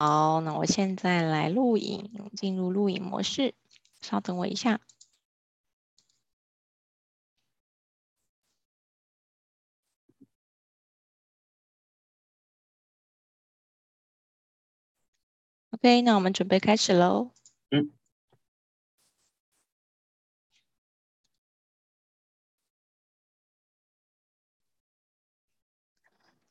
[0.00, 3.54] 好，那我现在来录影，进入录影模式，
[4.00, 4.80] 稍等我一下。
[15.72, 17.30] OK，那我们准备开始喽。
[17.70, 17.90] 嗯。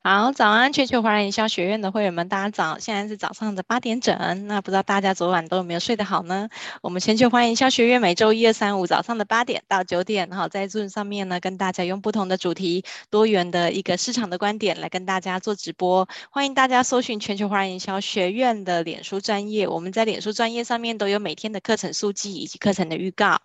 [0.05, 2.77] 好，早安，全球华人营销学院的会员们，大家早！
[2.77, 4.47] 现在是早上的八点整。
[4.47, 6.49] 那不知道大家昨晚都有没有睡得好呢？
[6.81, 16.09] 我们全球华人营销学院每周一、二、三、五早上的八点到九点，好，在 Zoom 上面呢，跟大家用不同的主题、多元的一个市场的观点来跟大家做直播。
[16.29, 23.41] 欢迎大家搜寻全球华人营销学院的脸书专业，我们在脸书专业上面都有每天的课程速记以及课程的预告。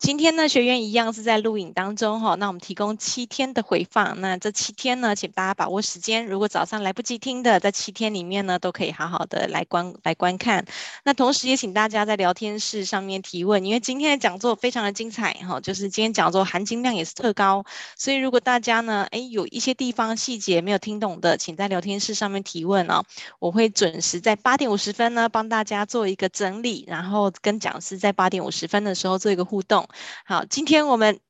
[0.00, 10.64] 今天呢，学员一样是在录影当中哈，那我们提供七天的回放，那这七天呢，请大家把握时间，如果早上来不及听的，在七天里面呢，都可以好好的来观来观看。
[11.04, 23.04] 那同时也请大家在聊天室上面提问，因为今天的讲座非常的精彩哈，就是今天讲座含金量也是特高，所以如果大家呢，诶有一些地方细节没有听懂的，请在聊天室上面提问哦，
[23.38, 29.86] 我会准时在八点五十分呢帮大家做一个整理，然后跟讲师在八点五十分的时候做一个互动。
[30.24, 31.20] 好，今天我们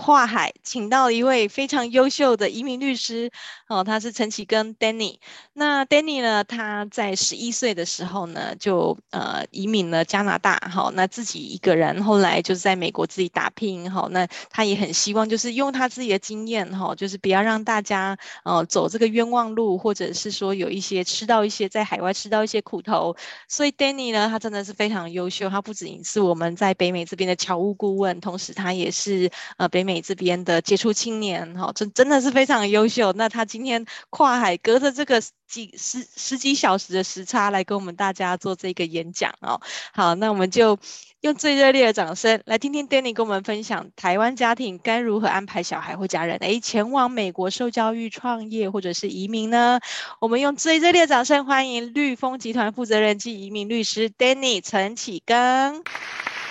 [0.00, 3.30] 跨海请到一位非常优秀的移民律师，
[3.68, 5.18] 哦，他是陈启根 Danny。
[5.52, 23.14] 那 Danny 呢，他在十一岁的时候呢，就呃移民了加拿大，好、哦，那自己一个人，后来就是在美国自己打拼，好、哦，那他也很希望就是用他自己的经验，哈、哦，就是不要让大家呃走这个冤枉路，或者是说有一些吃到一些在海外吃到一些苦头。
[23.48, 33.12] 所以 Danny 呢，他真的是非常优秀，他不仅是我们在北美这边的侨务顾问，同时他也是呃北美美这边的杰出青年，哈、哦，真真的是非常优秀。
[33.14, 35.20] 那他今天跨海隔着这个。
[35.50, 39.60] 几十十几小时的时差来跟我们大家做这个演讲哦，
[39.92, 40.78] 好，那我们就
[41.22, 49.80] 用最热烈的掌声来听听 Danny 跟我们分享台湾家庭该如何安排小孩或家人诶前往美国受教育、创业或者是移民呢？
[50.20, 55.82] 我们用最热烈的掌声欢迎绿丰集团负责人及移民律师 Danny 陈启庚。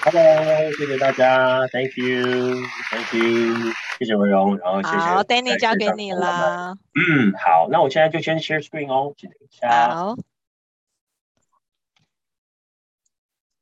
[0.01, 4.97] Hello，谢谢大家，Thank you，Thank you，谢谢文荣，然后谢谢。
[4.97, 6.77] 好，Danny 交给你了。
[6.95, 9.95] 嗯，好，那我现在就先 share screen 哦，请等一下。
[9.95, 10.15] 好。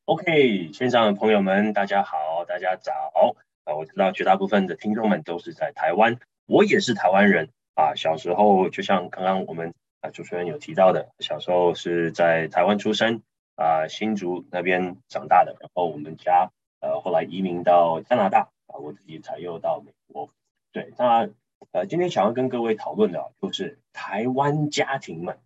[0.06, 3.36] OK，线上的朋友们，大家好，大家早。
[3.66, 7.94] 啊，我知道绝大部分的听众们都是在台湾，我也是台湾人啊。
[7.96, 13.22] 小时候就像刚刚我们啊主持人有提到的，小时候是在台湾出生。
[13.56, 20.30] 啊，新竹那边长大的，然后我们家呃后来移民到加拿大啊，我自己才又到美国。
[20.72, 21.28] 对，那
[21.72, 25.40] 呃今天想要跟各位讨论的，就是台湾家庭们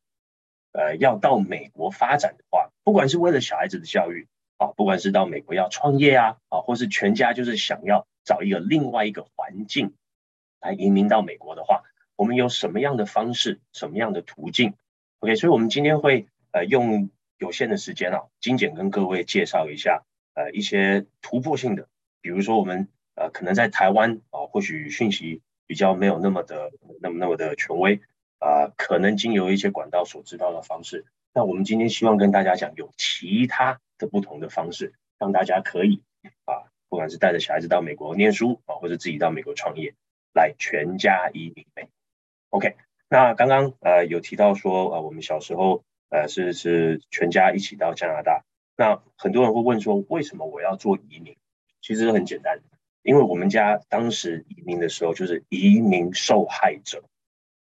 [0.71, 4.27] 呃要到美国发展的话，不管是为了小孩子的教育
[4.57, 9.93] 啊，不管是到美国要创业啊啊，或是全家就是想要找一个另外一个环境
[10.59, 11.83] 来移民到美国的话，
[12.15, 14.75] 我们有什么样的方式，什么样的途径
[15.19, 17.09] ？OK，所以我们今天会呃用。
[17.41, 20.03] 有限的时间啊，精简跟各位介绍一下，
[20.35, 21.87] 呃，一些突破性的，
[22.21, 28.01] 比如说我们呃可能在台湾啊，或许讯息比较没有那么的那么那么的权威
[28.39, 31.05] 啊，可能经由一些管道所知道的方式。
[31.33, 36.01] 那我们今天希望跟大家讲，有其他的不同的方式，让大家可以
[36.43, 39.93] 啊，不管是带着小孩子到美国念书啊，或者自己到美国创业，
[40.33, 41.87] 来全家移民美。
[42.49, 42.75] OK，
[43.07, 45.85] 那刚刚呃有提到说啊，我们小时候。
[46.13, 48.43] 呃，是是全家一起到加拿大。
[48.75, 51.37] 那很多人会问说，为什么我要做移民？
[51.81, 52.59] 其实很简单，
[53.03, 57.03] 因为我们家当时移民的时候就是移民受害者。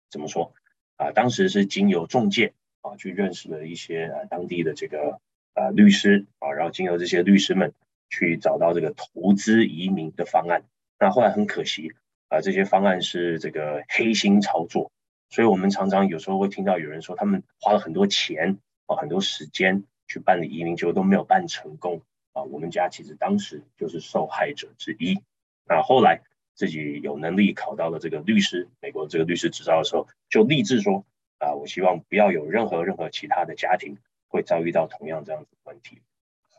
[0.10, 0.54] 怎么说？
[0.98, 5.20] 啊，当时是经由中介啊，去认识了一些啊当地的这个
[5.54, 7.74] 啊律师啊，然后经由这些律师们
[8.10, 10.64] 去找到这个投资移民的方案。
[11.00, 11.94] 那后来很可惜
[12.30, 14.92] 啊，这些方案是这个黑心操作。
[15.30, 22.04] 所以，我们常常有时候会听到有人说，他们花了很多钱啊，很多时间去办理移民，结果都没有办成功
[22.34, 22.44] 啊。
[22.44, 25.22] 我们家其实当时就是受害者之一。
[25.66, 26.22] 那后来
[26.54, 31.06] 自己有能力考到了这个律师，美国这个律师执照的时候，就立志说
[31.38, 33.98] 啊，我希望不要有任何任何其他的家庭
[34.28, 36.02] 会遭遇到同样这样子的问题。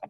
[0.00, 0.08] 好，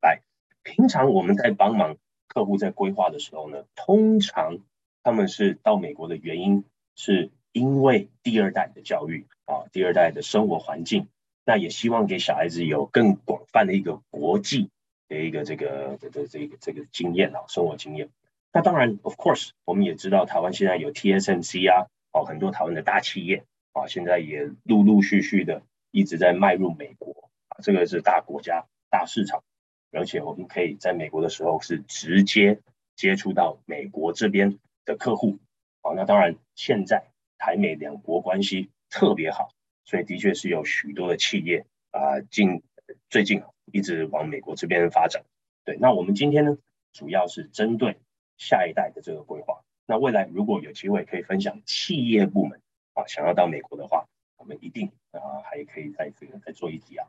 [0.00, 0.22] 来，
[0.62, 1.96] 平常我们在帮忙
[2.28, 4.58] 客户在规划的时候呢，通常。
[5.04, 6.64] 他们是到美国的原因，
[6.94, 11.08] 是因为第二代的教育啊，第二代的生活环境，
[11.44, 14.70] 那也希望给小孩子有更广泛的一个国际
[15.08, 18.08] 的一个这个的的这个这个经验啊，生活经验。
[18.52, 29.42] 那当然，of course，我们也知道台湾现在有 TSMC 啊，哦，很多台湾的大企业啊，现在也陆陆续续的一直在迈入美国啊，这个是大国家、大市场，
[29.90, 32.60] 而且我们可以在美国的时候是直接
[32.94, 35.38] 接触到美国这边的客户
[35.80, 35.92] 啊。
[35.96, 37.06] 那当然，现在
[37.38, 39.48] 台美两国关系特别好，
[39.84, 42.62] 所以的确是有许多的企业啊，近
[43.10, 43.42] 最近
[43.72, 45.24] 一直往美国这边发展。
[45.64, 46.58] 对，那我们今天呢，
[46.92, 47.98] 主要是针对
[48.36, 49.62] 下一代的这个规划。
[49.86, 52.60] 那未来如果有机会可以分享企业部门
[52.94, 54.06] 啊，想要到美国的话，
[54.36, 57.08] 我们一定啊还可以在这个再做一集啊。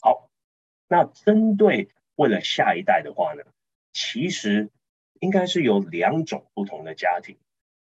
[0.00, 0.30] 好，
[0.88, 3.44] 那针对为了下一代的话呢，
[3.92, 4.70] 其实
[5.20, 7.36] 应该是有两种不同的家庭，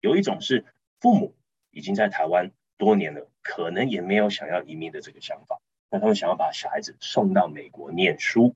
[0.00, 0.64] 有一种是
[1.00, 1.34] 父母
[1.70, 8.55] 已经在台湾多年了，可能也没有想要移民的这个想法，那他们想要把小孩子送到美国念书。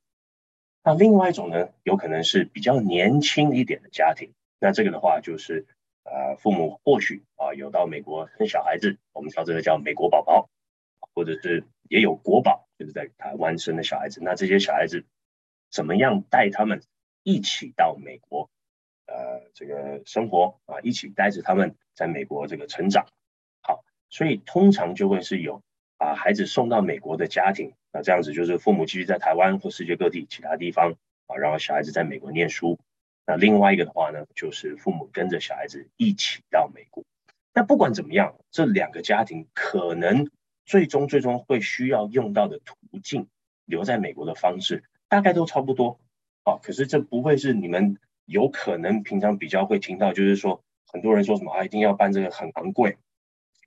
[0.83, 4.33] 那另外一种呢，有可能是比较年轻一点的家庭。
[4.59, 5.67] 那这个的话，就是
[6.05, 10.49] 呃，父母或许啊有到美国生小孩子，我们叫这个叫美国宝宝，
[11.15, 14.21] 或者是也有国宝，就是在台湾生的小孩子。
[14.23, 15.05] 那这些小孩子
[15.71, 16.83] 怎么样带他们
[17.23, 18.51] 一起到美国，
[19.07, 23.07] 呃，这个生活啊，一起带着他们在美国这个成长。
[24.11, 25.63] 所以通常就会是有
[25.97, 27.73] 把孩子送到美国的家庭。
[27.93, 30.95] 那这样子就是父母继续在台湾或世界各地其他地方
[31.27, 32.79] 啊，然后小孩子在美国念书。
[33.27, 37.05] 那另外一个的话呢，就是父母跟着小孩子一起到美国。
[37.53, 40.31] 那不管怎么样，这两个家庭可能
[40.65, 43.27] 最终最终会需要用到的途径，
[43.65, 45.99] 留在美国的方式大概都差不多
[46.45, 46.59] 啊。
[46.63, 52.97] 可是这不会是你们有可能平常比较会听到，就是说很多人说什么啊，一定要办这个很昂贵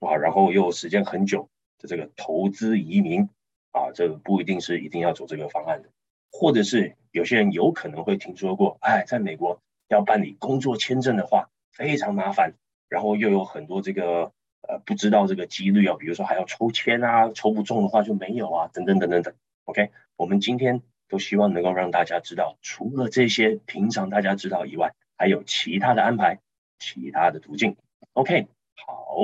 [0.04, 3.30] 啊，然后又时间很久的这个投资移民。
[3.76, 5.90] 啊，这个不一定是一定要走这个方案的，
[6.32, 12.54] 或者是有些人有可能会听说过，哎，在美国要办理工作签证的话非常麻烦，
[12.88, 19.34] 然后又有很多这个呃不知道这个几率啊，比如说还要抽签啊，抽不中的话就没有啊，等等等等等。
[19.66, 26.42] OK，我们今天都希望能够让大家知道，除了这些平常大家知道以外，还有其他的安排，
[26.78, 27.76] 其他的途径。
[28.14, 28.46] OK，
[28.76, 29.18] 好，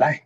[0.00, 0.22] 来。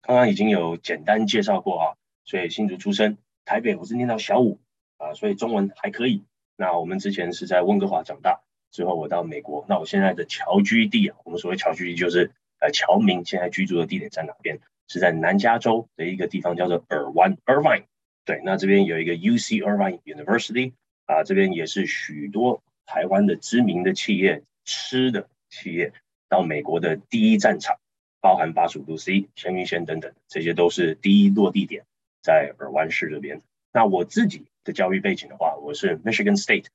[0.00, 1.86] 刚刚已经有简单介绍过啊，
[2.24, 4.58] 所以新竹出生，台北我是念到小五
[4.96, 6.24] 啊，所以中文还可以。
[6.56, 8.40] 那我们之前是在温哥华长大，
[8.70, 9.66] 之后我到美国。
[9.68, 14.60] 那我现在的侨居地啊，我们所谓侨居地就是呃侨民现在居住的地点在哪边？
[14.88, 17.84] 是在南加州的一个地方叫做尔湾 （Irvine）。
[18.24, 20.72] 对，那这边有一个 UC Irvine University
[21.04, 25.92] 啊，这边也是许多台湾的知名的企业、吃的企业
[26.30, 27.76] 到美国的第一战场。
[28.20, 31.84] 包含八十五度 C、鲜芋仙等等，这些都是第一落地点，
[32.22, 33.42] 在尔湾市这边。
[33.72, 36.66] 那我自己的教育背景的话，我是 Michigan State，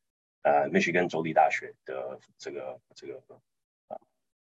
[0.42, 3.22] 呃，Michigan 州立大学的这个这个
[3.90, 4.00] 呃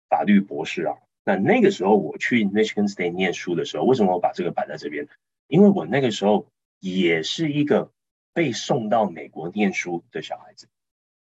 [0.08, 0.96] 法律博士啊。
[1.24, 5.08] 那那个时候我去 Michigan State 念书的时候，为什么我把这个摆在这边？
[5.46, 6.46] 因为我那个时候
[6.80, 7.90] 也是一个
[8.32, 10.68] 被送到美国念书的小孩子。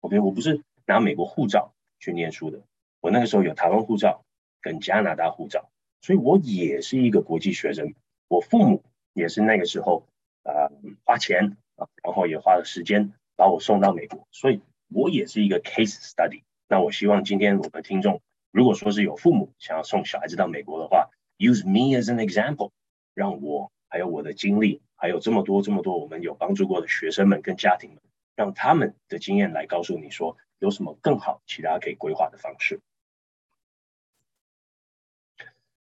[0.02, 2.62] OK，我不是拿美国护照去念书的，
[3.02, 4.23] 我那个时候有台湾护照。
[4.64, 5.70] 跟加拿大护照，
[6.02, 7.94] 所以我也是一个国际学生。
[8.28, 8.84] 我父母
[9.14, 10.08] 也是那个时候
[10.42, 10.72] 啊、呃、
[11.04, 16.42] 花钱啊，然后也花了时间把我送到美国，所以我也是一个 case study。
[16.68, 18.22] 那我希望今天我们听众，
[18.52, 22.72] 如果说是有父母想要送小孩子到美国的话，use me as an example，
[23.14, 28.00] 让我还有我的经历，还有这么多这么多我们有帮助过的学生们跟家庭们，
[28.36, 32.80] 让他们的经验来告诉你说有什么更好其他可以规划的方式。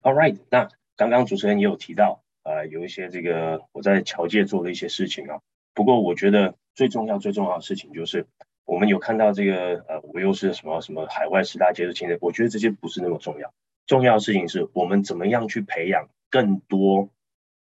[0.02, 5.40] All right，那刚刚主持人也有提到，呃，有一些这个我在侨界做的一些事情啊。
[5.74, 8.26] 不过我觉得最重要、最重要的事情就是，
[8.64, 13.52] 我们有看到这个，呃，我又是什么什么海外十大杰出青年，我觉得这些不是那么重要。
[13.86, 17.10] 重要的事情是我们怎么样去培养更多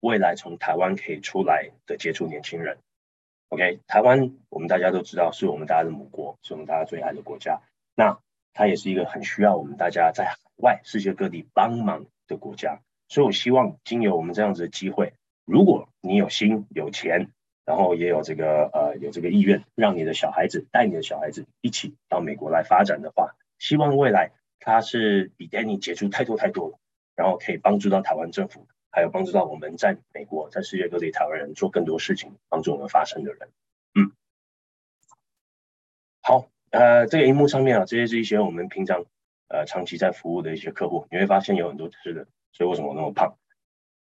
[0.01, 2.79] 未来从台湾可以出来的杰出年轻人。
[3.51, 7.61] OK，台湾我们大家都知道是我们大家的母国，是我们大家最爱的国家。
[7.95, 8.19] 那
[8.53, 15.15] 它也是一个很需要我们大家在海外世界各地帮忙的国家，所以我希望经由我们这样子的机会，
[15.45, 17.31] 如果你有心有钱，
[17.65, 26.79] 然后也有这个呃有这个意愿，让你的小孩子带你的小孩子一起到美国来发展的话，希望未来他是比 Danny 杰出太多太多了，
[27.15, 33.49] 然后可以帮助到台湾政府，还有帮助到我们在美国在世界各地台湾人做更多事情，帮助我们发声的人。
[33.95, 34.13] 嗯，
[36.23, 39.05] 好，呃，这个荧幕上面啊，这些是一些我们平常。
[39.49, 43.37] 呃，长期在服务的一些客户，你会发现有很多吃的，所以为什么我那么胖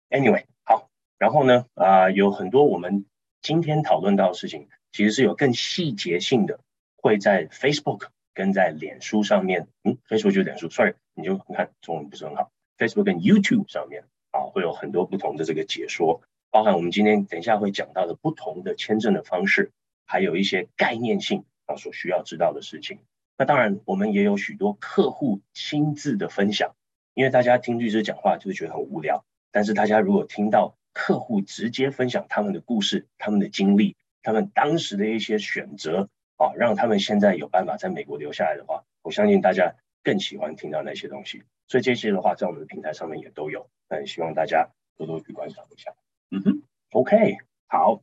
[0.09, 3.05] ？Anyway，好，然后呢，啊、有很多我们
[3.41, 6.59] 今天讨论到的事情，其实是有更细节性的，
[6.97, 19.71] 会在 Facebook 跟在脸书上面，嗯，Facebook 就脸书，Sorry，你就你看中文不是很好，Facebook 跟 YouTube 上面啊，会有很多不同的这个解说，包含我们今天等一下会讲到的不同的签证的方式，
[20.05, 22.99] 还有一些概念性啊所需要知道的事情。
[23.37, 26.75] 那当然，我们也有许多客户亲自的分享，
[27.13, 41.43] 因为大家听律师讲话就会觉得很无聊，但是大家如果听到客户直接分享他们的故事、他们的经历、他们当时的一些选择啊，让他们现在有办法在美国留下来的话，我相信大家更喜欢听到那些东西。
[41.67, 45.93] 所以这些的话，在我们的平台上面也都有，那也希望大家多多去观赏一下。
[46.31, 47.37] 嗯哼，OK，
[47.67, 48.01] 好。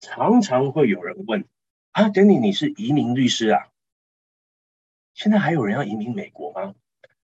[0.00, 1.46] 常常会有人问
[1.92, 3.68] 啊，Danny，你是移民律师啊？
[5.14, 6.74] 现在还有人要移民美国吗？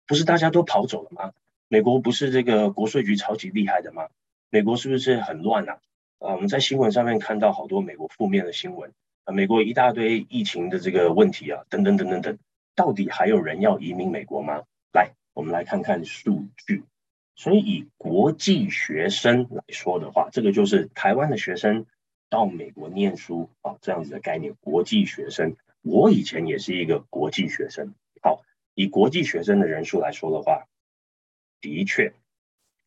[0.07, 1.33] 不是大家都跑走了吗？
[1.69, 4.09] 美国不是这个国税局超级厉害的吗？
[4.51, 5.79] 美国是不是很乱啊？
[6.19, 8.93] 啊，我们在新闻上面看到好多美国负面的新闻
[9.25, 12.39] 啊，美国一大堆疫情的这个问题啊，等等等等等，
[12.75, 14.63] 到底还有人要移民美国吗？
[14.93, 16.85] 来，我们来看看数据。
[17.37, 21.87] 所以以国际学生来说的话，这个就是台湾的学生
[22.29, 25.57] 到美国念书啊，这样子的概念，国际学生。
[25.89, 27.95] 我以前也是一个国际学生。
[28.23, 28.43] 好，
[28.75, 30.67] 以国际学生的人数来说的话，
[31.63, 32.13] 的确，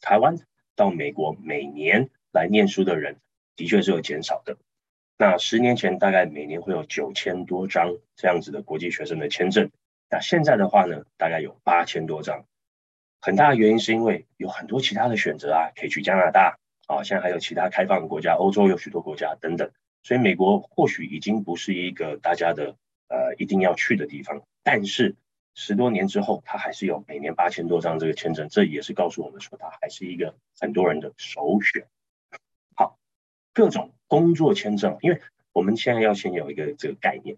[0.02, 0.38] 台湾
[0.76, 3.18] 到美国每年来念书的人
[3.56, 4.58] 的确是有减少的。
[5.18, 9.72] 那十年前大概每年会有九千多张这样子的国际学生的签证，
[10.10, 12.46] 那现在的话呢，大概有八千多张。
[13.20, 19.72] 很大的原因是因为有很多其他的选择啊，可以去加拿大啊，现在还有其他开放的国家，欧洲有许多国家等等。
[20.04, 22.76] 所以美国或许已经不是一个大家的
[23.12, 25.16] 呃一定要去的地方，但是
[25.54, 31.88] 十多年之后，他还是有每年八千多张这个签证，这也是告诉我们说他还是一个很多人的首选。
[32.74, 32.98] 好，
[33.54, 35.20] 各种工作签证，因为
[35.52, 37.36] 我们现在要先有一个这个概念，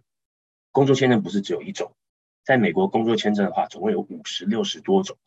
[0.72, 1.92] 工作签证不是只有一种，
[2.46, 5.18] 在美国工作签证的话，总共有五十六十多种，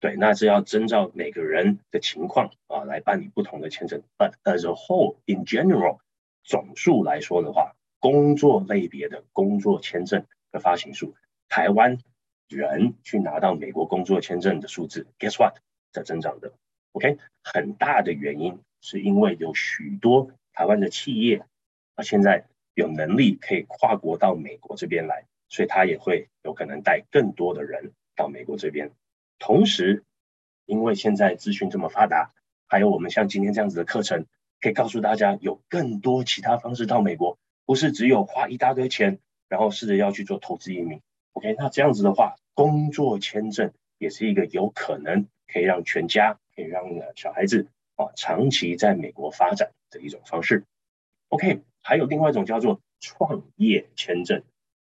[0.00, 4.02] 对，那是要征照每个人的情况啊来办理不同的签证。
[4.18, 5.98] But as a whole, in general.
[6.46, 11.14] 总数来说的话，工作类别的工作签证的发行数，
[11.48, 11.96] 台湾
[12.50, 15.54] 人去拿到美国工作签证的数字，Guess what？
[15.90, 16.52] 在增长的。
[16.92, 21.46] OK，很大的原因是因为有许多台湾的企业
[21.94, 22.44] 啊，现在
[22.74, 28.90] 有能力可以跨国到美国这边来，所以他也会有可能带更多的人到美国这边。
[29.38, 30.04] 同时，
[30.66, 32.34] 因为现在资讯这么发达，
[32.66, 34.26] 还有我们像今天这样子的课程。
[34.60, 39.18] 可以告诉大家，有更多其他方式到美国，不是只有花一大堆钱，
[39.48, 41.00] 然后试着要去做投资移民。
[41.32, 46.84] OK，那这样子的话，工作签证也是一个有可能可以让全家、可以让
[47.16, 50.64] 小孩子啊长期在美国发展的一种方式。
[51.28, 54.42] OK，还有另外一种叫做创业签证。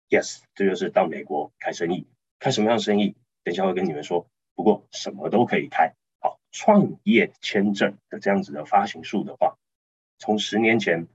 [0.10, 2.06] Yes，这就是到美国开生意，
[2.40, 3.16] 开什么样的生意？
[3.44, 4.28] 等下会跟你们说。
[4.54, 5.94] 不过什么都可以开。
[6.20, 9.56] 好，创业签证的这样子的发行数的话。
[10.20, 11.08] 从十年前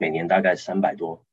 [0.00, 1.26] 每年大概三百多，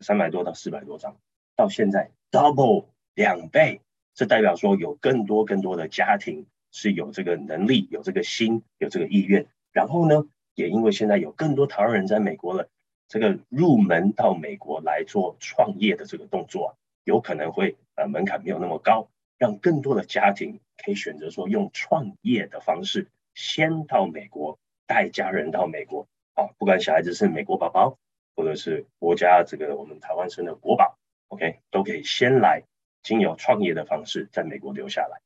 [0.00, 1.16] 三百多到四百多张，
[1.56, 3.80] 到现在 double 两倍，
[4.12, 9.46] 这代表说有更多更多的家庭是有这个能力、有这个心、有这个意愿。
[9.72, 12.68] 然后呢，也因为现在有更多台湾人在美国了，
[13.08, 26.06] 这个入门到美国来做创业的这个动作，有可能会呃门槛没有那么高，让更多的家庭可以选择说用创业的方式先到美国，带家人到美国。
[26.36, 27.98] 啊，不管小孩子是美国宝宝，
[28.34, 32.62] 或者是国家这个我们台湾生的国宝，OK，都可以先来
[33.02, 35.22] 经由创业的方式在美国留下来。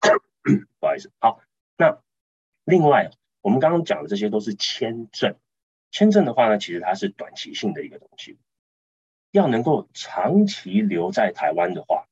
[0.80, 1.42] 不好意思，好，
[1.76, 2.00] 那
[2.64, 3.10] 另外
[3.42, 5.36] 我们刚刚讲的这些都是签证，
[5.90, 8.38] 签证的话呢，其实它是短期性的一个东西，
[9.32, 12.06] 要能够长期留在台湾的话，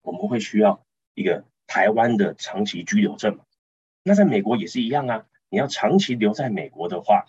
[0.00, 3.44] 我们会需要一个台湾的长期居留证嘛。
[4.02, 7.26] 那在美国也是一样啊，你要长期留在美国的话。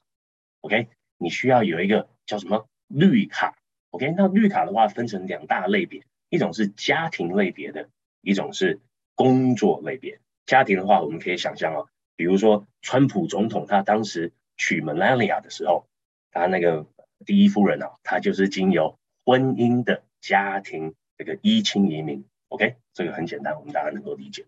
[0.62, 0.88] OK，
[1.18, 3.58] 你需要有一个叫什么绿卡
[3.90, 7.90] ？OK，那绿卡的话分成两大类别，一种是家庭类别的，
[8.22, 8.80] 一种是
[9.16, 10.20] 工作类别。
[10.46, 15.88] 家庭的话，我们可以想象哦，比如说川普总统他当时娶 Melania 的时候，
[16.32, 16.86] 他那个
[17.26, 22.26] 第一夫人啊，他就是经由婚姻的家庭这个依亲移民。
[22.50, 24.46] OK，这个很简单，我们大家能够理解。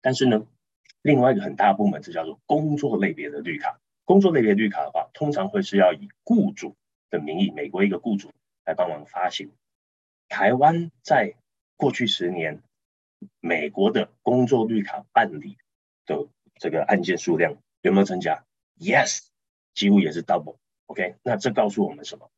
[0.00, 0.46] 但是呢，
[1.02, 3.80] 另外一个很大部门，这叫做工作类别的绿卡。
[4.06, 6.74] 工作类别绿卡的话，通常会是要以雇主
[7.10, 8.32] 的名义，美国一个雇主
[8.64, 9.50] 来帮忙发行。
[10.28, 11.34] 台湾在
[11.76, 12.62] 过去十年，
[13.40, 15.58] 美国的工作绿卡办理
[16.06, 18.44] 的这个案件数量有没有增加
[18.78, 19.26] ？Yes，
[19.74, 20.56] 几乎也是 double。
[20.86, 22.30] OK，那这告诉我们什么？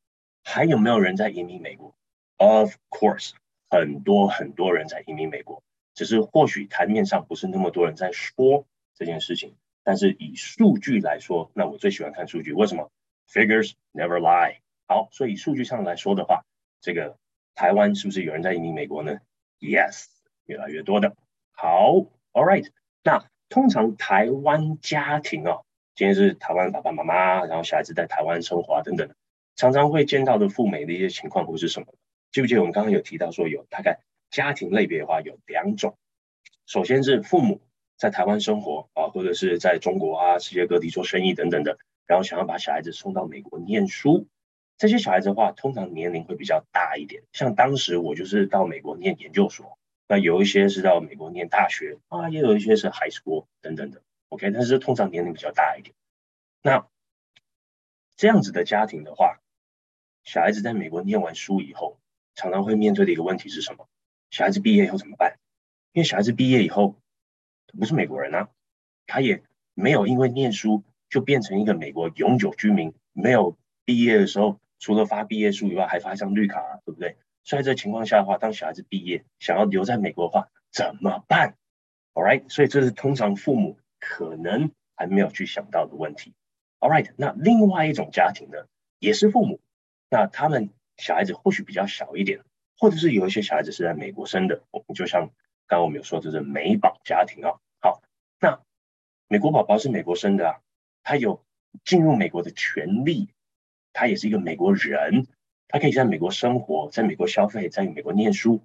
[0.44, 1.94] 还有没有人在移民美国
[2.38, 3.32] ？Of course，
[3.68, 9.54] 很多很多人在移民美国，只是或许台面上不是那么多人在说这件事情，
[9.88, 12.90] 但是以数据来说，那我最喜欢看数据，为什么
[13.26, 14.58] ？Figures never lie。
[14.86, 16.44] 好，所以数据上来说的话，
[16.82, 17.16] 这个
[17.54, 19.18] 台湾是不是有人在移民美国呢
[19.60, 20.04] ？Yes，
[20.44, 21.16] 越来越多的。
[21.52, 21.94] 好
[22.34, 22.70] ，All right，
[23.02, 25.64] 那通常台湾家庭哦，
[25.94, 29.08] 今天是台湾爸爸妈妈，然后小孩子在台湾生活啊等等，
[29.56, 31.94] 常常会见到的赴美的一些情况会是什么？
[32.30, 35.96] 记不记得我们刚刚有提到说有大概家庭类别的话有两种，
[36.66, 37.62] 首先是父母
[37.98, 44.26] 在台湾生活啊，或者是在中国啊、世界各地做生意等等的，然后想要把小孩子送到美国念书。
[44.76, 47.24] 这些小孩子的话，通常年龄会比较大一点。
[47.32, 49.76] 像当时我就是到美国念研究所，
[50.06, 54.00] 那有一些是到美国念大学啊，也有一些是 high school 等等的。
[54.28, 55.96] OK，但是通常年龄比较大一点。
[56.62, 56.86] 那
[58.16, 59.40] 这样子的家庭的话，
[60.22, 61.98] 小孩子在美国念完书以后，
[62.36, 63.88] 常常会面对的一个问题是什么？
[64.30, 65.38] 小孩子毕业以后怎么办？
[65.92, 66.94] 因为小孩子毕业以后
[67.76, 68.48] 不是美国人啊，
[69.06, 69.42] 他也
[69.74, 74.60] 没有因为念书就变成一个美国永久居民，没有毕业的时候。
[74.80, 77.16] 除了发毕业书以外，还发一张绿卡，对不对？
[77.42, 81.56] 所以这情况下的话，当小孩子毕业想要留在美国的话，怎么办
[82.14, 86.32] ？All right，所以这是通常父母可能还没有去想到的问题。
[86.78, 88.68] All right，那另外一种家庭呢，
[89.00, 89.58] 也是父母，
[90.08, 92.42] 那他们小孩子或许比较小一点，
[92.78, 95.30] 或者是有一些小孩子是在美国生的，我们就像
[95.68, 97.60] 刚刚我们有说，这是美宝家庭啊。
[97.80, 98.02] 好，
[98.40, 98.60] 那
[99.28, 100.60] 美国宝宝是美国生的啊，
[101.04, 101.44] 他有
[101.84, 103.28] 进入美国的权利。
[103.94, 105.26] 他也是一个美国人，
[105.66, 108.60] 他可以在美国生活，在美国消费，在美国念书。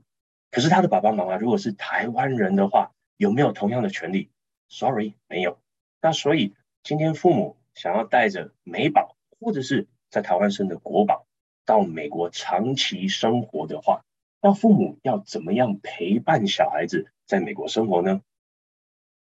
[0.51, 4.29] 可是他的爸爸妈妈如果是台湾人的话，有没有同样的权利
[4.69, 5.59] ？Sorry，没有。
[6.01, 11.25] 那所以今天父母想要带着美宝，或者是在台湾生的国宝
[11.65, 14.05] 到美国长期生活的话，
[14.43, 18.21] 那父母要怎么样陪伴小孩子在美国生活呢？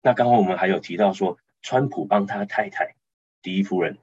[0.02, 2.96] 那刚刚我们还有提到说，川普帮他太太
[3.42, 3.98] 第一夫人，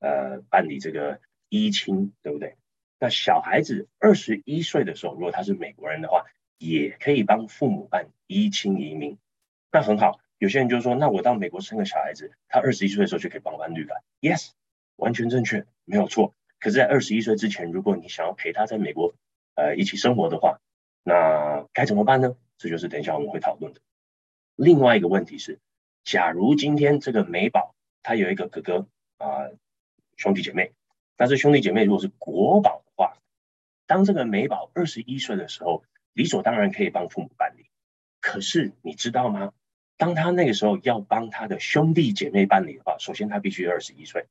[0.00, 1.20] 呃，办理这个。
[1.48, 2.56] 依亲对不对？
[2.98, 6.24] 那小孩子二十一岁的时候，如果他是美国人的话，
[6.58, 9.16] 也可以帮父母办依亲移民。
[9.70, 13.94] 那很好，有些人就说，那我到美国生个小孩子，他二十一岁的时候就可以帮我办绿卡。
[14.20, 14.50] Yes，
[14.96, 16.34] 完全正确，没有错。
[16.58, 19.14] 可是，在二十一岁之前，如果你想要陪他在美国
[19.56, 20.60] 呃一起生活的话，
[21.02, 22.36] 那该怎么办呢？
[22.56, 23.80] 这就是等一下我们会讨论的。
[24.54, 25.58] 另外一个问题是，
[26.04, 28.86] 假如今天这个美宝他有一个哥哥
[29.18, 29.50] 啊、
[30.16, 30.72] 兄弟姐妹。
[31.18, 33.16] 但是兄弟姐妹如果是国宝的话，
[33.86, 37.70] 当这个美宝二十一岁的时候，理所当然可以帮父母办理。
[38.20, 39.52] 可是你知道吗？
[39.96, 44.26] 当他那个时候要帮他的兄弟姐妹办理的话，首先他必须二十一岁。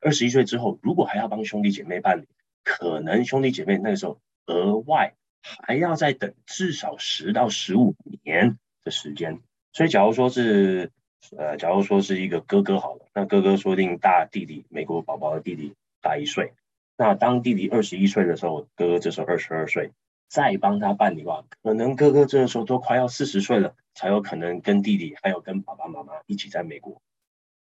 [0.00, 2.26] 二十一岁之后，如果还要帮兄弟姐妹办理，
[2.64, 9.40] 可能兄弟姐妹那个时候额外还要再等至少十到十五年的时间。
[9.72, 10.90] 所以假如说是
[11.36, 15.74] 呃，假如说是一个哥哥好了，那哥哥说不定大弟弟美国宝宝的弟弟。
[16.00, 16.52] 大一岁，
[16.98, 19.90] 那当弟弟二十一岁的时候，哥哥这时候二十二岁，
[20.28, 27.00] 再帮他办理的话，可能哥哥这个时候都快要四十岁了，才有可能跟弟弟还有跟爸爸妈妈一起在美国，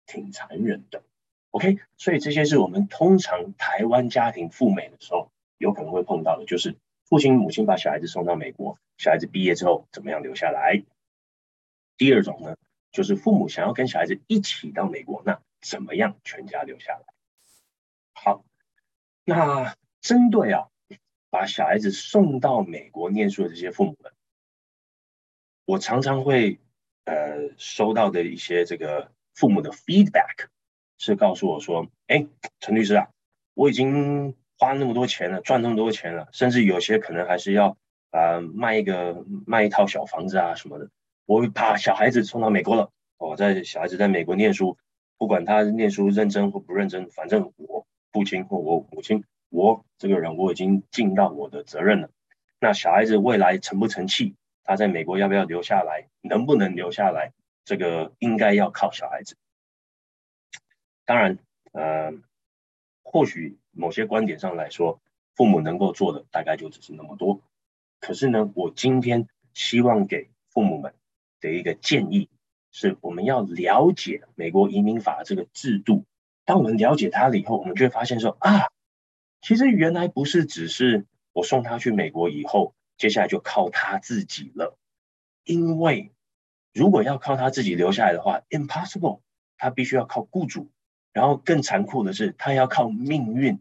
[0.04, 1.02] 挺残忍的。
[1.50, 10.84] OK，所以这些是我们通常台湾家庭赴美的时候有可能会碰到的，就是父亲母亲把小孩子送到美国，小孩子毕业之后怎么样留下来？
[11.96, 12.56] 第二种呢，
[12.92, 17.04] 就是父母想要跟小孩子一起到美国，那怎么样全家留下来？
[18.12, 18.44] 好，
[19.24, 20.68] 那针对啊，
[21.30, 24.12] 把小孩子送到美国念书的这些父母们，
[25.64, 26.60] 我常常会
[27.04, 30.48] 呃收到的一些这个父母的 feedback
[30.98, 32.26] 是告诉我说，哎，
[32.60, 33.10] 陈律师啊，
[33.54, 37.76] 我已经花那么多钱了，赚那么多钱了，甚至有些可能还是要
[38.10, 40.88] 啊、呃、卖一个卖一套小房子啊什么的，
[41.26, 44.76] 我把小孩子送到美国了，我在小孩子在美国念书，
[45.18, 47.86] 不管他念书认真或不认真，反正我。
[48.12, 52.08] 父亲或我母亲，我这个人我已经尽到我的责任了。
[52.58, 57.34] 那小孩子未来成不成器，他在美国要不要留下来，能不能留下来，
[57.66, 59.36] 这个应该要靠小孩子。
[61.04, 61.38] 当然，
[61.72, 62.10] 呃，
[63.08, 65.00] 或许某些观点上来说，
[65.36, 67.40] 父母能够做的大概就只是那么多。
[68.00, 70.92] 可是呢，我今天希望给父母们
[71.40, 72.28] 的一个建议
[72.72, 76.04] 是，我们要了解美国移民法这个制度。
[76.44, 78.68] 当我们了解它了以后，我们就会发现说啊，
[79.40, 84.76] 其实原来不是只是我送他去美国以后，接下来就靠他自己了。
[85.44, 86.10] 因为
[86.74, 89.20] 如果要靠他自己留下来的话，impossible，
[89.56, 90.68] 他必须要靠雇主，
[91.16, 93.58] 然后更残酷的是，他要靠命运。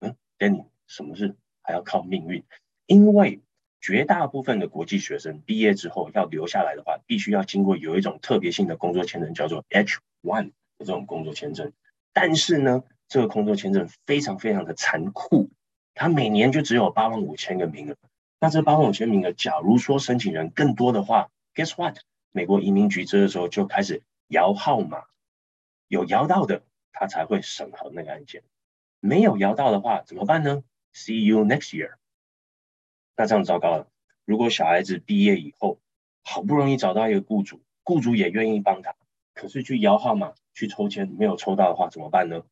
[0.00, 2.44] 嗯，Danny，什么是还要靠命运？
[2.84, 3.40] 因为
[3.80, 11.72] 绝大部分的国际学生毕业之后要留下来的话，必须要经过有一种特别性的工作签证，叫做 H-1 的这种工作签证。
[12.12, 15.48] 但是呢，这个工作签证非常非常的残酷，
[15.94, 17.96] 它每年就只有八万五千个名额。
[18.38, 21.96] 那这八万五千名额，假如说申请人更多的话，Guess what？
[22.32, 25.04] 美国移民局这个时候就开始摇号码，
[25.90, 28.42] 有摇到的，他才会审核那个案件；
[29.00, 30.62] 没有摇到的话，怎么办呢
[30.94, 31.94] ？See you next year。
[33.16, 33.90] 那这样糟糕了。
[34.24, 35.80] 如果小孩子毕业以后，
[36.22, 38.94] 好不容易找到一个雇主，雇主也愿意帮他，
[39.34, 42.44] 可是去摇号码、去抽签没有抽到的话，怎么办呢？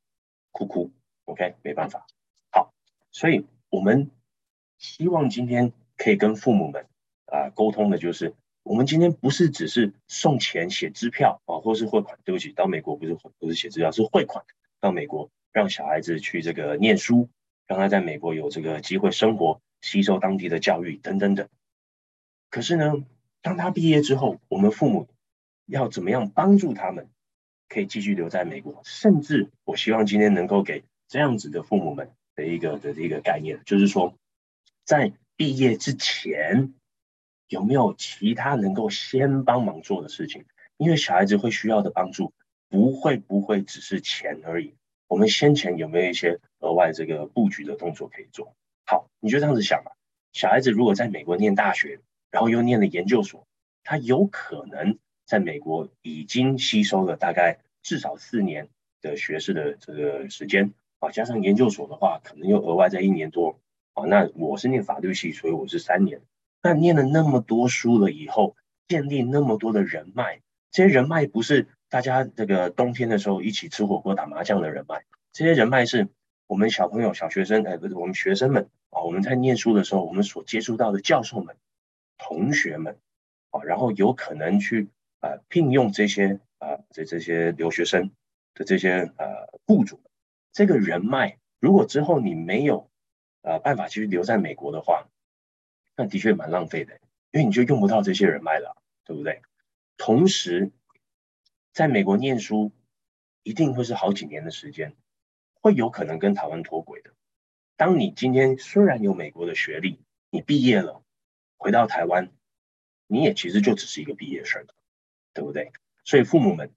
[0.51, 0.91] 哭哭
[1.27, 2.09] ，OK，没办法。
[2.51, 2.75] 好，
[3.13, 4.11] 所以我们
[4.79, 6.89] 希望今天可以跟父母们
[7.27, 8.35] 啊沟通的，就是
[8.69, 12.19] 我们今天不是只是送钱、写支票啊，或是汇款。
[12.25, 14.45] 对不起，到美国不是不是写支票，是汇款
[14.81, 17.29] 到美国，让小孩子去这个念书，
[17.67, 19.61] 让他在美国有这个机会生活。
[19.81, 21.49] 吸收当地的教育等等等，
[22.51, 22.95] 可是呢，
[23.43, 25.07] 当他毕业之后，我们父母
[25.67, 27.09] 要怎么样帮助他们
[27.69, 28.81] 可以继续留在美国？
[28.83, 34.17] 甚至我希望今天能够给这样子的父母们的一个的一个概念，就是说，
[34.85, 36.75] 在毕业之前
[37.49, 40.45] 有没有其他能够先帮忙做的事情？
[40.77, 42.33] 因为小孩子会需要的帮助
[42.69, 44.75] 不会不会只是钱而已。
[45.09, 48.55] 我们先前有没有一些额外这个布局的动作可以做？
[48.85, 49.93] 好，你就这样子想吧。
[50.33, 53.47] 小孩子如果在美国念大学，然后又念了研究所，
[53.83, 58.69] 他有可能在美国已经吸收了大概至少四年
[59.01, 63.59] 的学士的这个时间啊，加上研究所的话，可能又额外在一年多
[63.95, 64.05] 啊。
[64.05, 66.21] 那我是念法律系，所以我是三年。
[66.63, 70.41] 那念了那么多书了以后，建立那么多的人脉，
[70.71, 76.09] 这些人脉不是大家这个冬天的时候一起吃火锅打麻将的人脉，这些人脉是。
[76.51, 81.57] 我们小朋友、小学生，哎，不是我们学生们啊，我们在念书的时候，我们所接触到的教授们、
[82.17, 82.97] 同学们，
[83.51, 84.89] 啊，然后有可能去
[85.21, 88.13] 呃聘用这些啊这这些留学生
[88.55, 89.27] 的这些呃
[89.67, 90.01] 雇主，
[90.51, 92.89] 这个人脉，如果之后你没有
[93.43, 95.07] 呃办法继续留在美国的话，
[95.99, 96.95] 那的确蛮浪费的，
[97.33, 99.43] 因为你就用不到这些人脉了，对不对？
[99.97, 100.71] 同时，
[101.73, 102.73] 在美国念书
[103.43, 104.97] 一定会是好几年的时间。
[105.61, 107.11] 会有可能跟台湾脱轨的。
[107.77, 111.03] 当你今天虽然有美国的学历，你毕业了，
[111.57, 112.31] 回到台湾，
[113.09, 114.65] 你也其实就只是一个毕业生，
[115.35, 115.73] 对不对？
[116.05, 116.71] 所以父母们，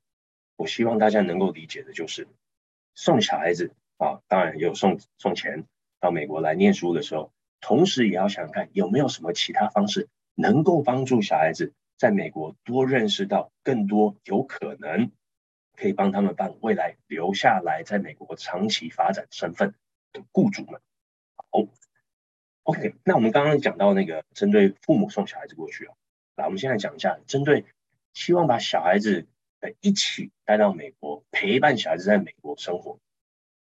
[0.55, 2.27] 我希望大家能够理解的就是，
[2.95, 5.67] 送小孩子啊，当然也有送送钱
[5.99, 15.11] 到美国来念书的时候，同时也要想想看有没有什么其他方式能够帮助小孩子在美国多认识到更多有可能。
[15.73, 19.73] 可以帮他们办未来留下来在美国长期发展身份
[20.13, 20.79] 的雇主们。
[21.35, 21.65] 好
[22.63, 25.95] ，OK，那我们刚刚讲到那个针对父母送小孩子过去啊，
[26.35, 27.65] 来，我们现在讲一下针对
[28.13, 29.25] 希望把小孩子
[29.61, 32.99] 呃一起带到美国陪伴小孩子在美国生活。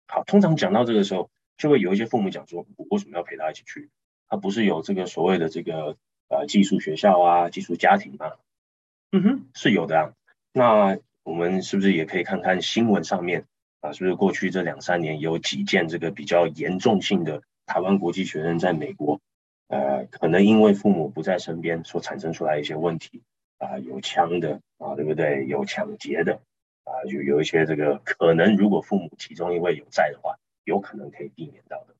[0.06, 3.90] 好，通常讲到这个时候，就会有一些父母讲说，我为什么要陪他一起去？
[4.28, 5.96] 他不是有这个所谓的这个
[6.28, 8.32] 呃寄宿学校啊、寄宿家庭吗？
[9.12, 10.12] 嗯哼，是有的啊。
[10.52, 13.44] 那我们是不是也可以看看新闻上面
[13.80, 13.92] 啊？
[13.92, 19.20] 是不是过去这两三年有几件这个比较严重性的台湾国际学生在美国，
[19.68, 23.22] 呃，可能因为父母不在身边所产生出来一些问题
[23.58, 25.46] 啊，有枪的啊，对不对？
[25.46, 26.40] 有抢劫的
[26.84, 30.36] 啊，就有一些这个可能，如果父母其中一位有在的话，
[30.68, 31.94] 有可能可以避免到的。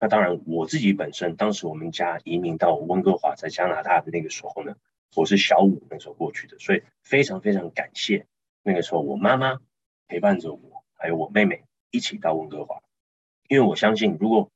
[0.00, 4.76] 那当然，我自己本身当时我们家移民到温哥华，在加拿大的那个时候呢，
[5.14, 8.26] 我是小五那时候过去的，所以非常非常感谢。
[8.62, 9.60] 那个时候，我妈妈
[10.08, 12.82] 陪伴着我，还有我妹妹一起到温哥华，
[13.48, 14.50] 因为我相信，如果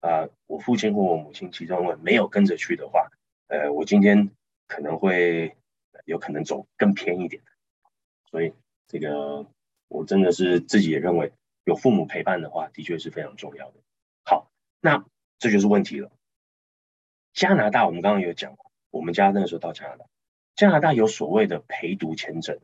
[0.00, 3.10] 啊、我父亲或我母亲其中一位没有跟着去的话，
[3.48, 4.30] 呃，我今天
[4.68, 5.56] 可能会
[6.04, 7.42] 有可能走更偏一点。
[8.30, 8.52] 所以
[8.86, 9.46] 这个
[9.88, 11.32] 我真的是自己也认为，
[11.66, 13.80] 有父母陪伴的话，的确是非常重要的。
[14.24, 15.04] 好，那
[15.40, 16.12] 这就是问题了。
[17.34, 18.56] 加拿大，我们刚刚有讲，
[18.90, 20.06] 我们家那个时候到加拿大，
[20.54, 22.60] 加拿大有所谓的陪读签证。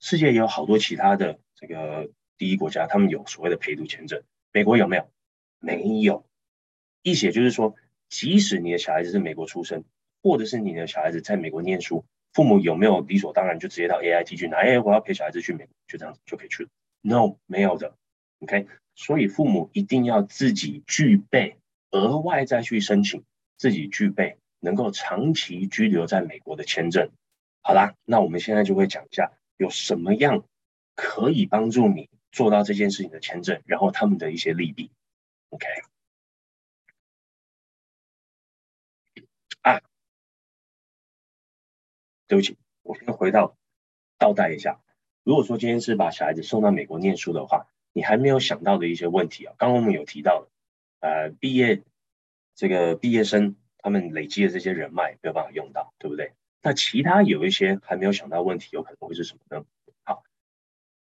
[0.00, 4.22] 世界也有好多其他的这个第一国家，他们有所谓的陪读签证。
[4.52, 5.08] 美国有没有？
[5.58, 6.26] 没有。
[7.00, 7.74] 意思就是说，
[8.10, 9.82] 即使你的小孩子是美国出生，
[10.22, 14.58] 或者是你的小孩子在美国念书，父母有没有理所当然就直接到 AIT 去拿？
[14.58, 16.68] 哎，我要陪小孩子去美，就这样子就可以去了
[17.00, 17.96] ？No，没有的。
[18.42, 21.56] OK，所以父母一定要自己具备，
[21.90, 23.24] 额外再去申请，
[23.56, 27.10] 自己具备能够长期居留在美国的签证。
[27.62, 29.32] 好啦，那我们现在就会讲一下。
[29.58, 30.44] 有什么样
[30.96, 34.90] 可以帮助你做到这件事情的签证，然后他们的一些利弊
[35.50, 35.66] ，OK？
[39.60, 39.80] 啊，
[42.26, 43.56] 对不起，我先回到
[44.18, 44.80] 倒带一下。
[45.22, 50.48] 如果说今天是把小孩子送到美国念书的话，你还没有想到的一些问题啊，刚刚我们有提到的，
[51.00, 51.82] 呃，毕业
[52.54, 56.32] 这个毕业生他们累积的这些人脉没有办法用到，对不对？
[56.62, 59.64] 那其他有一些还没有想到问题，有可能会是什么呢？
[60.04, 60.22] 好，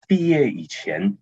[0.08, 1.18] 毕业以前，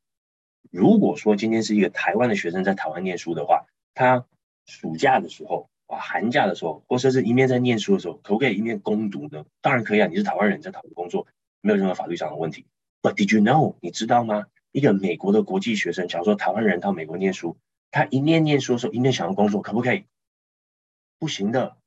[0.71, 4.25] 如果说今天是一个台湾的学生在台湾念书的话，他
[4.65, 9.45] 暑假的时候啊，寒假的时候，或者是一面在念书的时候，可不可以一面攻读呢？
[9.61, 11.27] 当然可以啊，你是台湾人，在台湾工作，
[11.61, 12.65] 没有任何法律上的问题。
[13.03, 13.75] But did you know？
[13.79, 14.47] 你知道吗？
[14.75, 17.55] 一个美国的国际学生，假如说台湾人到美国念书，
[17.91, 20.03] 他一面念书的时候，一面想要工作，可不可以？
[21.17, 21.77] 不行的。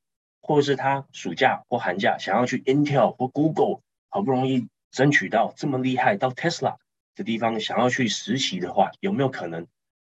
[0.41, 6.77] 或者是他暑假或寒假想要去 Intel 或 Google，好不容易争取到这么厉害到 Tesla
[7.15, 9.67] 的地方，想要去实习的话，有没有可能？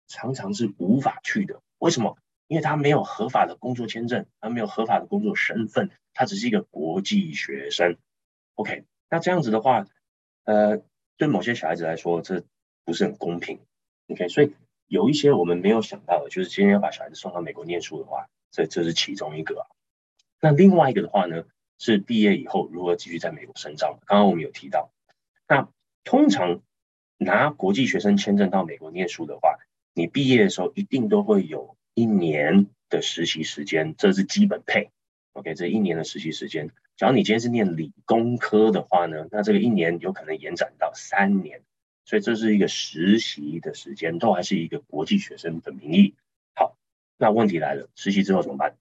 [0.09, 1.61] 常常是无法去的。
[1.77, 2.17] 为什么？
[2.47, 7.99] 因为他没有合法的工作签证，他没有合法的工作身份，他只是一个国际学生。
[8.55, 9.87] OK，那这样子的话，
[10.45, 10.81] 呃。
[11.17, 12.45] 对某些小孩子来说，这
[12.85, 13.61] 不是很公平
[14.09, 14.29] ，OK？
[14.29, 14.53] 所以
[14.87, 19.67] 有一些我们没有想到的，就是今天要把小孩子送到美国念书的话，这这是其中一个。
[20.41, 21.45] 那另外一个的话呢，
[21.79, 24.01] 是毕业以后如何继续在美国深造。
[24.07, 24.91] 刚刚我们有提到，
[25.47, 25.69] 那
[26.05, 26.61] 通常
[27.19, 29.59] 拿国际学生签证到美国念书的话，
[29.93, 34.91] 你毕业的时候一定都会有一年的实习时间，这是基本配。
[35.35, 41.63] OK，这一年的实习时间，假如你今天是念理工科的话呢，那这个一年有可能延展到三年，
[42.05, 46.15] 所以这是一个实习的时间，都还是一个国际学生的名义。
[46.55, 46.77] 好，
[47.17, 48.77] 那问题来了，实习之后怎么办？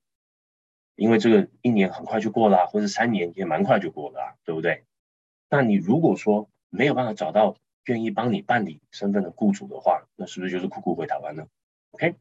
[0.96, 4.84] 因为这个一年很快就过了，或者三年也蛮快就过了，对不对？
[5.50, 7.56] 那你如果说没有办法找到
[7.86, 11.48] 愿意帮你办理身份的雇主的话，那是不是就是苦苦回台湾呢
[11.92, 12.16] ？OK，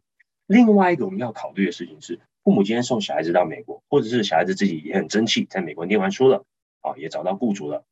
[0.46, 2.20] 另外一个我们要考虑的事情是。
[2.44, 6.46] 父母今天送小孩子到美国，或者是小孩子自己也很争气，在美国念完书了，
[6.80, 7.84] 啊，也找到雇主了。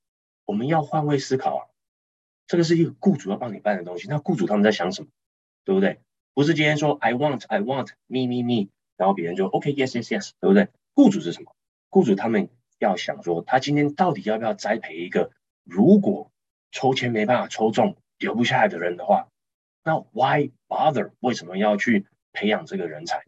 [0.46, 1.62] 我们要换位思考啊，
[2.46, 4.08] 这个是一个雇主要帮你办的东西。
[4.08, 5.08] 那雇主他们在想什么，
[5.64, 6.00] 对不对？
[6.34, 10.68] 不是今天说 I want, I want, me, me, me，然后别人就 OK, yes, yes, yes，对不对？
[10.94, 11.54] 雇主是什么？
[11.88, 15.30] 雇主他们要想说，他今天到底要不要栽培一个，
[15.64, 16.30] 如果
[16.72, 19.28] 抽签没办法抽中，留不下来的人的话，
[19.82, 21.12] 那 Why bother？
[21.20, 23.22] 为什么要去培养这个人才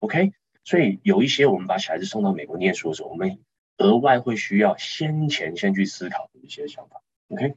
[0.00, 0.32] ？OK？
[0.64, 3.38] 所以有一些我们把小孩子送到美国念书的时候，我们
[3.78, 7.02] 额外会需要先前先去思考的一些想法。
[7.28, 7.54] OK，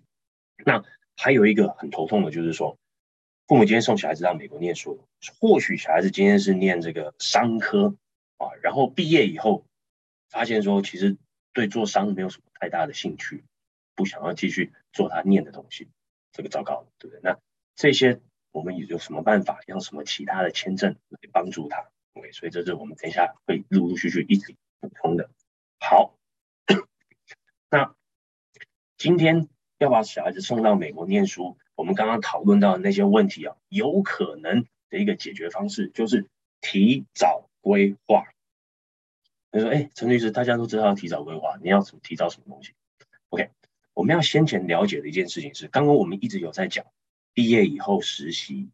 [0.65, 0.84] 那
[1.15, 2.78] 还有一个很头痛的就是说，
[3.48, 5.08] 父母今天送小孩子到美国念书，
[5.39, 7.96] 或许小孩子今天是念这个商科
[8.38, 9.65] 啊，然后毕业以后
[10.30, 11.17] 发现说，其实
[11.54, 13.43] 对做商没有什么太大的兴趣，
[13.96, 15.88] 不想要继续做他念的东西，
[16.32, 17.22] 这个糟糕了，对不对？
[17.24, 17.39] 那
[17.76, 18.20] 这些
[18.52, 25.30] 我们有什么办法，用什么其他的签证来帮助他？OK，所以这是我们等一下会陆陆续续一起补充的。
[25.80, 26.15] 好，
[27.70, 27.96] 那
[28.98, 36.28] 今天要把小孩子送到美国念书，我们刚刚讨论到的那些问题啊，有可能的一个解决方式就是
[36.62, 38.26] 提早规划。
[39.52, 42.74] 他说：“哎，陈律师，大家都知道要提早规划，你要怎么提早什么东西
[43.30, 43.50] ？”OK，
[43.94, 46.86] 我们要先前了解的一件事情是，刚刚我们一直有在讲，
[47.34, 48.70] 毕业以后实习，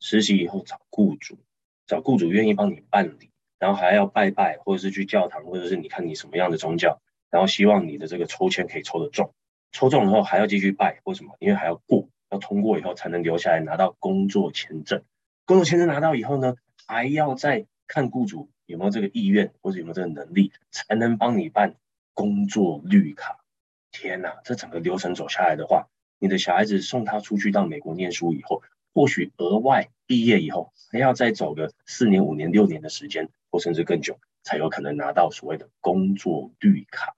[0.00, 1.38] 实习以后找雇主。
[1.86, 9.32] 找雇主愿意帮你办理，然后还要拜拜，或者是去教堂，或者是你看你什么样的宗教，然后希望你的这个抽签可以抽得中，
[9.72, 11.36] 抽中以后还要继续拜，为什么？
[11.38, 15.02] 因为还要过，要通过以后才能留下来拿到工作签证。
[15.44, 21.74] 工作签证拿到以后呢，还要再看雇主有没有这个意愿，或者有没有这个能力，才能帮你办
[22.14, 23.44] 工作绿卡。
[23.92, 28.62] 天哪，这整个流程走下来的话，你的小孩子送他出去到美国念书以后。
[28.94, 37.14] 或许额外毕业以后还要再走个四年、五年、六年的时间，或甚至更久，才有可能拿到所谓的工作绿卡。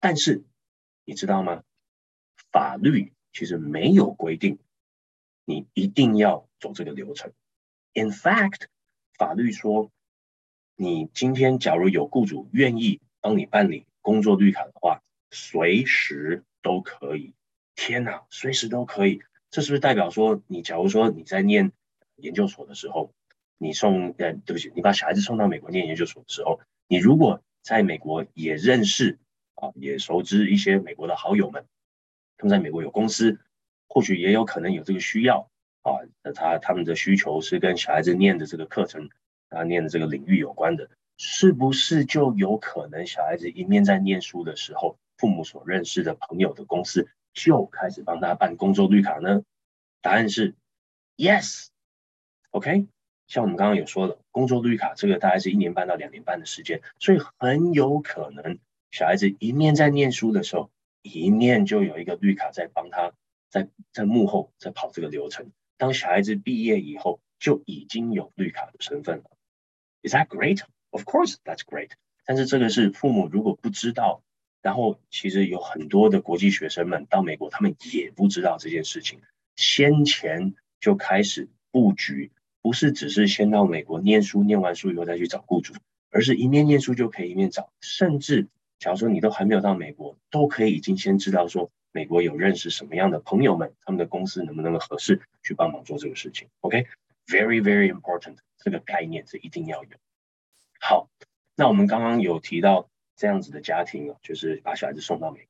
[0.00, 0.44] 但是
[1.04, 1.62] 你知道吗？
[2.50, 4.58] 法律其实没有规定
[5.44, 7.32] 你一定要走这个流程。
[7.94, 8.66] In fact，
[9.16, 9.90] 法律说，
[10.76, 17.34] 你今天假如有雇主愿意帮你办理工作绿卡的话，随时都可以。
[17.74, 19.22] 天哪，随时都可以。
[19.50, 21.72] 这是不是代表说，你假如说你在念
[22.16, 23.12] 研究所的时候，
[23.58, 29.18] 你送呃，对不起，你把小孩子送到美国念研究所的时候，你如果在美国也认识
[29.54, 31.66] 啊，也熟知一些美国的好友们，
[32.36, 33.38] 他们在美国有公司，
[33.88, 35.50] 或许也有可能有这个需要
[35.82, 39.08] 啊，那他他们的需求是跟小孩子念的这个课程
[39.48, 47.08] 啊，念的这个领域有关的，是不是就有可能小孩子一面在念书的时候，父母所认识的朋友的公司？
[47.34, 49.42] 就开始帮他办工作绿卡呢？
[50.02, 50.54] 答案是
[51.16, 51.68] yes。
[52.50, 52.86] OK，
[53.26, 58.58] 像我们刚刚有说的，工作绿卡这个大概是一年半到两年半的时间，所以很有可能
[58.92, 60.70] 小孩子一面在念书的时候，
[61.02, 63.12] 一面就有一个绿卡在帮他，
[63.48, 65.50] 在在幕后在跑这个流程。
[65.78, 69.24] 当小孩子毕业以后，就已经有绿卡的身份了。
[70.02, 70.60] Is that great?
[70.90, 71.90] Of course, that's great.
[72.26, 74.22] 但是这个是父母如果不知道，
[74.60, 79.20] 然后其实有很多的国际学生们到美国，他们也不知道这件事情，
[79.56, 85.72] 先前就开始布局，不是只是先到美国念书，念完书以后再去找雇主，
[86.10, 88.48] 而是一面念书就可以一面找，甚至
[88.82, 96.48] 假如说你都还没有到美国，都可以已经先知道说美国有认识什么样的朋友们，他们的公司能不能够合适去帮忙做这个事情。
[96.62, 99.90] OK，very very important，这个概念是一定要有。
[100.80, 101.08] 好。
[101.54, 105.46] 那我们刚刚有提到这样子的家庭哦，就是把小孩子送到美国。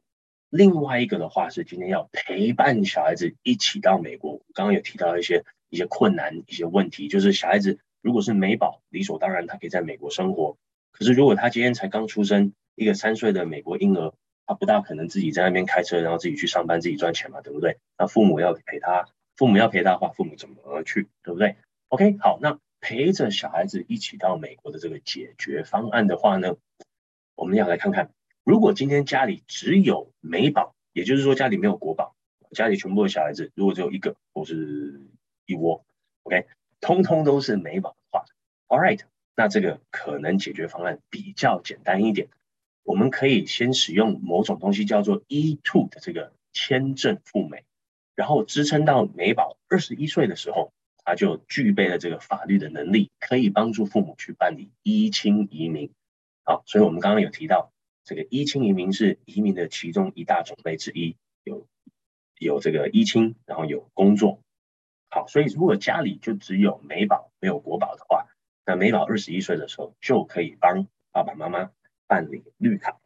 [0.51, 4.43] 另外一个的话是今天要陪伴小孩子一起到美国。
[4.53, 10.59] 刚刚有提到一些一些困难、一些问题，就是小孩子如果是美宝，理所当然他可以在美国生活。
[10.91, 14.13] 可是如果他今天才刚出生，一个三岁的美国婴儿，
[14.47, 17.79] 他不大可能自己在那边开车，然后自己去上班，自己赚钱嘛，对不对？
[17.99, 21.57] 那父母要陪他，父母要陪他的话，父母怎么去，对不对
[21.89, 22.59] ？OK，好，那。
[22.85, 26.57] 陪着小孩子一起到美国的这个解决方案的话呢，
[27.37, 28.11] 我们要来看看，
[28.43, 32.17] 如果今天家里只有美宝，也就是说家里没有国宝，
[32.51, 35.01] 家里全部的小孩子如果只有一个或是
[35.47, 35.85] 一窝
[36.25, 36.49] ，OK，
[36.81, 38.25] 通通都是美宝的话
[38.67, 39.03] ，All right，
[39.37, 42.31] 那这个可能解决方案比较简单一点，
[42.83, 47.65] 我们可以先使用某种东西叫做 E2 的这个签证赴美，
[48.15, 50.73] 然后支撑到美宝二十一岁的时候。
[51.05, 55.91] 他就具备了这个法律的能力，可以帮助父母去办理依亲移民。
[56.45, 57.73] 好，所以我们刚刚有提到，
[58.05, 61.67] 这个依亲移民是移民的其中一大种类之一，有
[62.39, 64.39] 有这个依亲，然后有工作。
[65.11, 68.29] 好，所以如果家里就只有美宝没有国宝的话，
[68.65, 71.73] 那美宝二十一岁的时候就可以帮爸爸妈妈
[72.13, 73.01] 办理绿卡。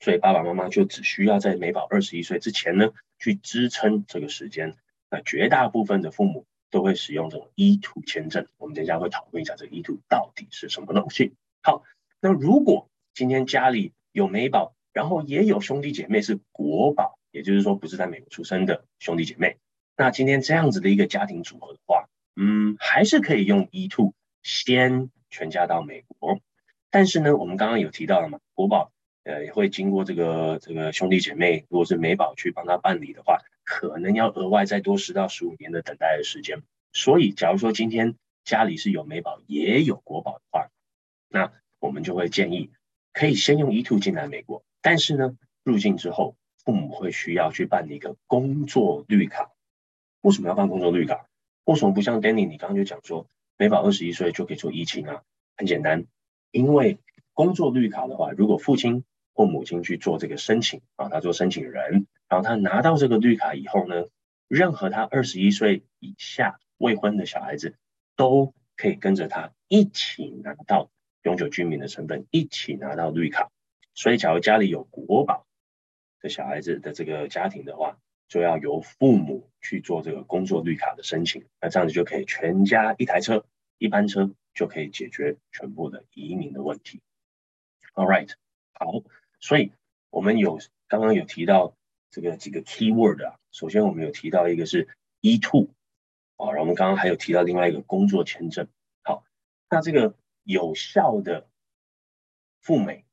[0.00, 4.74] 所以爸爸妈妈就只需要在美宝二十一岁之前呢，去支撑这个时间。
[5.10, 6.44] 那绝大部分的父母。
[6.68, 11.32] 都会使用这种 E2 签证，我们等一下会讨论一下这个 E2 到底是什么东西。
[11.62, 11.84] 好，
[12.20, 19.58] 那如果今天家里有美宝，然后也有兄弟姐妹是国宝，也就是说不是在美国出生的兄弟姐妹，
[19.96, 24.12] 那今天这样子的一个家庭组合的话，嗯，还是可以用 E2
[24.42, 26.40] 先全家到美国。
[26.90, 28.92] 但是呢，我们刚刚有提到了嘛，国宝
[29.24, 33.38] 呃也会经过这个这个兄弟姐妹，如果是美宝去帮他办理的话。
[33.68, 40.70] 可能要额外再多十到十五年的等待的时间，所以假如说今天家里是有美宝也有国宝的话，
[41.28, 42.70] 那我们就会建议
[43.12, 49.50] 可以先用 e two 进来美国，但是呢，入境之后父母会需要去办理一个工作绿卡。
[50.20, 51.26] 为什么要办工作绿卡？
[51.64, 53.26] 为什么不像 Danny 你刚刚就讲说
[53.58, 55.22] 美宝二十一岁就可以做疫情啊？
[55.56, 56.06] 很简单，
[56.50, 56.98] 因为
[57.32, 59.04] 工作绿卡的话，如果父亲
[59.34, 62.06] 或母亲去做这个申请啊，他做申请人。
[62.28, 64.06] 然后他拿到这个绿卡以后呢，
[64.48, 67.76] 任何他二十一岁以下未婚的小孩子
[68.16, 70.90] 都可以跟着他一起拿到
[71.22, 73.50] 永久居民的身份，一起拿到绿卡。
[73.94, 75.46] 所以，假如家里有国宝
[76.20, 81.44] 的小孩子的这个家庭的话，就要由父母去做这个工作绿卡的申请。
[81.60, 83.46] 那这样子就可以全家一台车，
[83.78, 87.00] 一班车就可以解决全部的移民的问题。
[87.94, 88.32] All right，
[88.72, 89.04] 好，
[89.38, 89.70] 所以
[90.10, 91.76] 我们有刚刚有提到。
[92.08, 94.88] 这个几个 keyword 啊，首先我们有提到一个是
[95.20, 95.68] E2
[96.36, 98.68] 啊，然后我们刚刚还有提到另外一个工作签证。
[99.02, 99.22] 好，
[99.68, 101.46] 那这个有效的
[102.62, 103.04] 赴美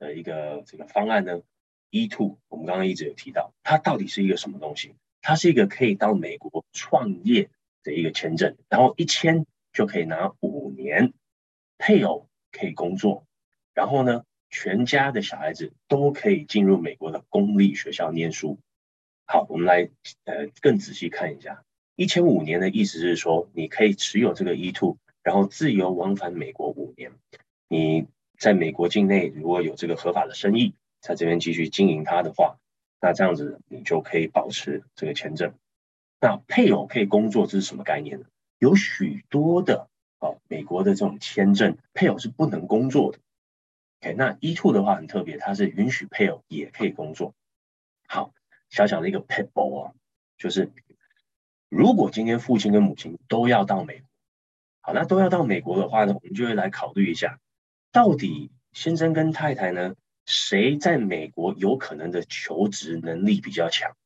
[0.00, 1.42] 的一个这个方案呢
[1.92, 4.96] ，E2 我们刚刚一直有提到，它到底是一个什么东西？
[5.20, 7.50] 它是一个可以到美国创业
[7.84, 11.12] 的一个签证，然后一签就可以拿五年，
[11.78, 13.26] 配偶可以工作，
[13.74, 18.58] 然后呢，全家的小孩子都可以进入美国的公立学校念书。
[19.26, 19.90] 好，我们来
[20.24, 21.62] 呃更仔细看一下，
[21.96, 27.12] 一千五年的意思是说，你可以持有这个 E2，然后自由往返美国五年。
[27.68, 28.06] 你
[28.38, 32.56] 在美国境内如果有这个合法的生意，在这边继续经营它的话，
[33.00, 35.52] 那这样子你就可以保持这个签证。
[36.20, 38.26] 那配偶可以工作，这是什么概念呢？
[38.58, 39.88] 有许多的
[40.18, 43.18] 啊美国的这种签证，配偶是不能工作的。
[44.00, 47.34] OK，那 E2 的话很特别，它是允许配偶也可以工作。
[48.06, 48.32] 好，
[48.70, 49.92] 小小的一个 pitfall 啊，
[50.38, 50.70] 就是
[51.68, 54.08] 如果今天父亲跟母亲都要到美国，
[54.80, 57.38] 好，那都要到美国的话呢，我们就会来考虑一下，
[57.92, 59.94] 到底先生跟太太呢，
[60.26, 63.96] 谁在美国有可能的求职能力比较强？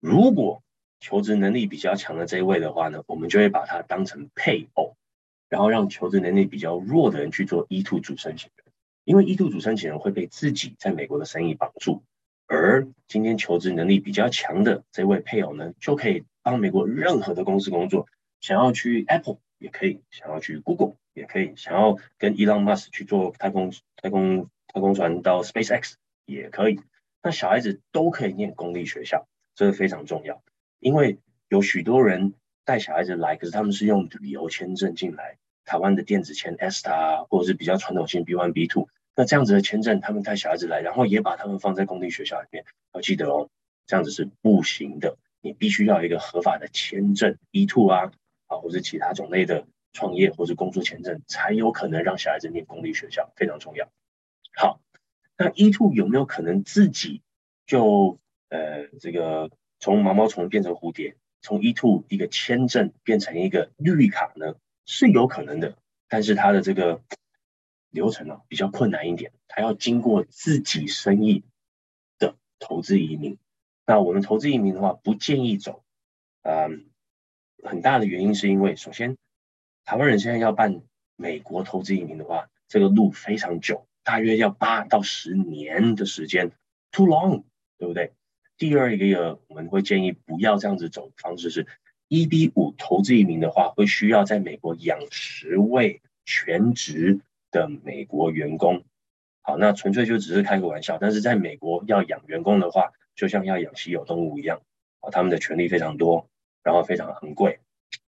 [0.00, 0.62] 如果
[1.00, 4.96] 求职能力比较强的这一位的话呢，我们就会把他当成配偶，
[5.48, 8.66] 然后让求职能力比较弱的人去做 E2 主申请人。
[9.04, 12.02] 因为 E2 主申请人会被自己在美国的生意绑住，
[12.46, 18.08] 而今天求职能力比较强的这位配偶呢，就可以帮美国任何的公司工作，
[18.40, 25.94] 想要去 Apple 也可以，想要去 Google 也可以，想要跟 Elon Musk 去做太空太空太空船到 SpaceX
[26.24, 26.80] 也可以。
[27.22, 30.42] 那小孩子都可以念公立学校，这是非常重要，
[30.78, 31.18] 因为
[31.48, 35.38] 有许多人带小孩子来，可是他们是用旅游签证进来。
[35.64, 42.64] 台湾的电子签 ESTA 或者是比较传统性 B one、B two，那这样子的签证，他们带小孩子来，然后也把他们放在公立学校里面，
[42.94, 43.48] 要记得哦，
[43.84, 45.18] 这样子是不行的。
[45.40, 48.12] 你必须要一个合法的签证 E two 啊，
[48.46, 53.88] 啊，或者其他种类的创业或者工作签证，才有可能让小孩子念公立学校，非常重要。
[54.54, 54.80] 好，
[55.36, 57.22] 那 E two 有没有可能自己
[57.66, 58.20] 就
[58.50, 64.56] 呃这个从毛毛虫变成蝴蝶，从 E2 一个签证变成一个绿卡呢？
[64.88, 65.76] 是有可能的，
[66.08, 67.02] 但是它的这个
[67.90, 71.42] 流程呢、比较困难一点，它要经过自己生意
[72.18, 73.36] 的投资移民。
[73.84, 75.84] 那我们投资移民的话，不建议走。
[76.42, 76.86] 嗯，
[77.64, 79.16] 很大的原因是因为，首先
[79.84, 80.82] 台湾人现在要办
[81.16, 86.52] 美国投资移民的话，这个路非常久，大约要八到十年的时间
[86.92, 87.42] ，too long，
[87.78, 88.12] 对不对？
[88.58, 91.66] 第二一个，我们会建议不要这样子走的方式是。
[92.08, 97.18] EB 五投资移民的话，会需要在美国养十位全职
[97.50, 98.84] 的美国员工。
[99.42, 100.98] 好，那纯粹就只是开个玩笑。
[101.00, 104.62] 但是在美国要养员工的话，就像要养稀有动物一样，
[105.00, 106.28] 啊，他们的权利非常多，
[106.62, 107.58] 然后非常昂贵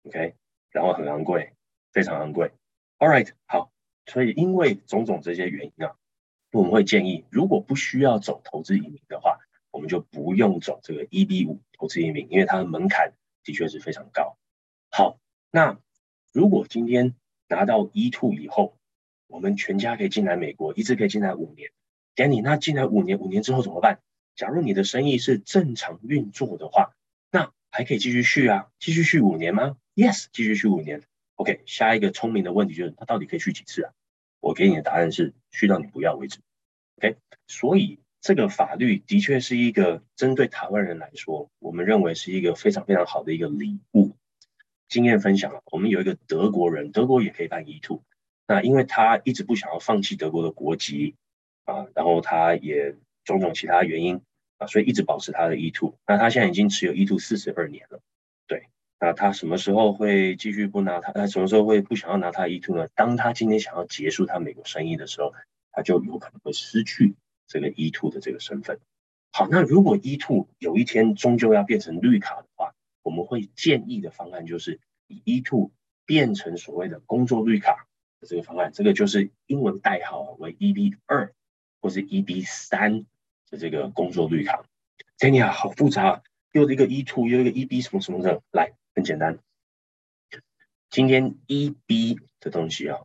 [0.04, 0.36] ，OK，
[0.70, 1.54] 然后很昂贵，
[1.92, 2.52] 非常昂贵。
[3.00, 3.72] All right，好，
[4.06, 5.96] 所以因为种种这些原因啊，
[6.52, 9.40] 我们会建议，如果不需要走投资移民的话，
[9.72, 13.14] 我们就不用走这个 EB 五投资移民，因为它的门槛。
[13.42, 14.38] 的确是非常高。
[14.92, 15.18] 好，
[15.50, 15.80] 那
[16.34, 17.16] 如果今天
[17.48, 18.78] 拿到 E2 以后，
[19.28, 21.72] 我们全家可以进来美国，一直可以进来五年。
[22.16, 24.02] Danny，那进来五年，五年之后怎么办？
[24.36, 26.94] 假如你的生意是正常运作的话，
[27.32, 31.02] 那还可以继续续啊，继续续五年吗？Yes，继续续五年。
[31.36, 33.94] OK，下一个聪明的问题就是，它到底可以续几次啊？
[34.42, 36.40] 我给你的答案是，续到你不要为止。
[36.98, 37.16] OK，
[37.48, 38.00] 所以。
[38.22, 44.16] 这个法律的确是一个针对台湾人来说，我们认为是一个非常非常好的一个礼物。
[44.88, 48.02] 经验分享，我们有一个德国人，德国也可以办 E2，
[48.48, 51.16] 那因为他一直不想要放弃德国的国籍
[51.66, 54.22] 啊，然后他也种种其他原因
[54.58, 55.94] 啊，所以一直保持他的 E2。
[56.08, 58.02] 那他现在已经持有 E2 四十二年了，
[58.48, 58.68] 对。
[59.00, 61.14] 那他什么时候会继续不拿他？
[61.14, 62.88] 他什么时候会不想要拿他的 E2 呢？
[62.96, 65.34] 当他今天想要结束他美国生意的时候，
[65.72, 67.16] 他就有可能会失去。
[67.50, 68.80] 这个 E2 的这个身份，
[69.32, 75.72] 好，那如果 E2 有一天终究要变成绿卡的话，我们会建议的方案就是以 E2
[76.06, 77.88] 变成所谓的工作绿卡
[78.22, 81.34] 的这个方案，这个就是英文代号为 EB 二
[81.82, 83.06] 或是 EB 三
[83.50, 84.64] 的这个工作绿卡。
[85.18, 86.22] 天呀，好复杂，
[86.52, 89.40] 又一个 E2，又一个 EB 什么什么的，来，很简单，
[90.92, 93.00] 今天 EB 的东西啊，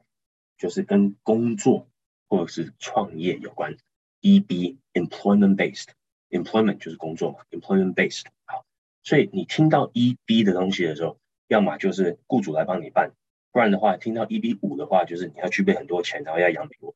[0.58, 1.88] 就是跟工作
[2.28, 3.78] 或者是创业有关。
[4.24, 5.88] EB employment based
[6.30, 8.64] employment 就是工作嘛，employment based 好，
[9.02, 13.12] 所以你听到 EB 的东西的时候，要么就是雇主来帮你办，
[13.52, 16.94] 不然的话，听到 EB 五的话，就是你要具备很多钱，然后要养美国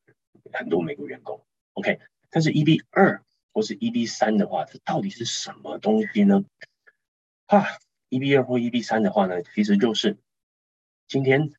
[0.51, 1.45] 很多美国员工。
[1.73, 1.99] OK，
[2.31, 3.23] 但是 EB 二
[3.53, 6.43] 或是 EB 三的话，这到底是什么东西呢？
[7.45, 7.63] 哈
[8.09, 10.17] ，EB 二或 EB 三的话呢，其实就是
[11.07, 11.53] 今天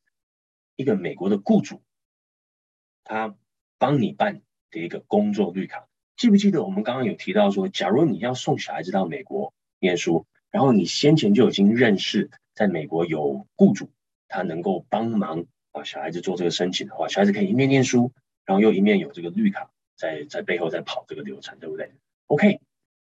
[0.75, 1.81] 一个美国的雇主，
[3.05, 3.35] 他
[3.77, 4.41] 帮你办。
[4.71, 13.89] 的一个工作绿卡，记不记得我们刚刚有提到说，假如你要送小孩子到美国念书，然后你先前就已经认识在美国有雇主，
[14.27, 18.11] 他能够帮忙啊小孩子做这个申请的话，小孩子可以一面念书，
[18.45, 21.91] 然后又一面有这个绿卡在在背后在跑这个流程，对不对
[22.27, 22.59] ？OK，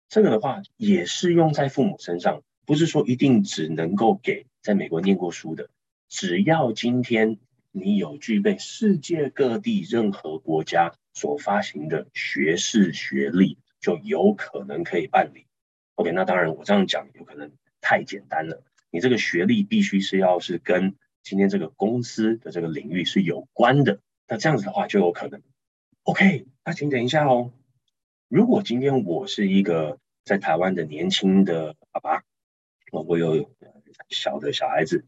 [0.08, 5.70] 这个的话也是用在父母身上，不是说一定只能够给在美国念过书的，
[6.08, 7.38] 只要今天
[7.74, 10.94] 你有具备世界各地任何国家。
[11.16, 15.46] 所发行的学士学历就有可能可以办理。
[15.94, 18.64] OK，那当然我这样讲有可能太简单了。
[18.90, 25.40] 你这个学历必须是要是跟今天这个公司的这个领域是有关的，那这样子的话就有可能。
[26.02, 27.52] OK，那请等一下哦。
[28.26, 32.24] 如果今天我是一个在台湾的年轻的爸爸，
[32.90, 33.48] 我有
[34.08, 35.04] 小的小孩子，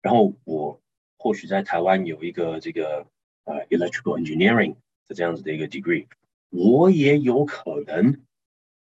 [0.00, 0.80] 然后我
[1.22, 3.06] 或许在台湾有一个这个
[3.44, 4.74] 呃 electrical engineering
[5.06, 5.14] 的。
[5.14, 6.06] 这样子的一个 degree，
[6.48, 8.22] 我也有可能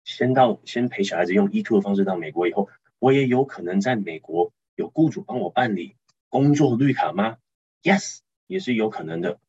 [0.04, 2.70] 先到先陪小孩子用 E2 的方式到美国以后，
[3.00, 5.96] 我也有可能在美国有雇主帮我办理
[6.28, 7.38] 工作绿卡吗
[7.82, 9.40] ？Yes，也是有可能的。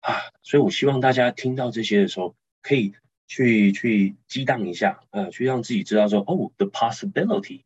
[0.00, 0.12] 啊，
[0.42, 2.94] 所以我希望大家听到这些的时候，可以
[3.26, 7.62] 去去激荡一下，呃，去让自己知道说，哦，the possibility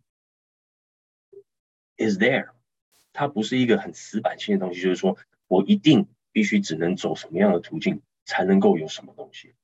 [1.97, 2.51] is there，
[3.17, 5.17] 它不是一个很死板性的东西，就是说
[5.49, 9.55] 我一定必须只能走什么样的途径才能够有什么东西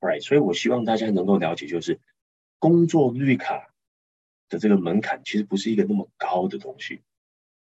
[0.00, 0.22] ，right？
[0.22, 2.00] 所以我希望大家能够了解，就是
[2.58, 3.72] 工作绿卡
[4.48, 7.02] 的这个门槛其实不是一个那么高的东西。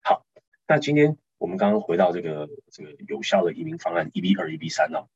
[0.02, 0.26] 好，
[0.66, 1.16] 那今天。
[1.38, 5.06] 我们刚刚回到这个这个有效的移民方案 EB 二 EB 三哦，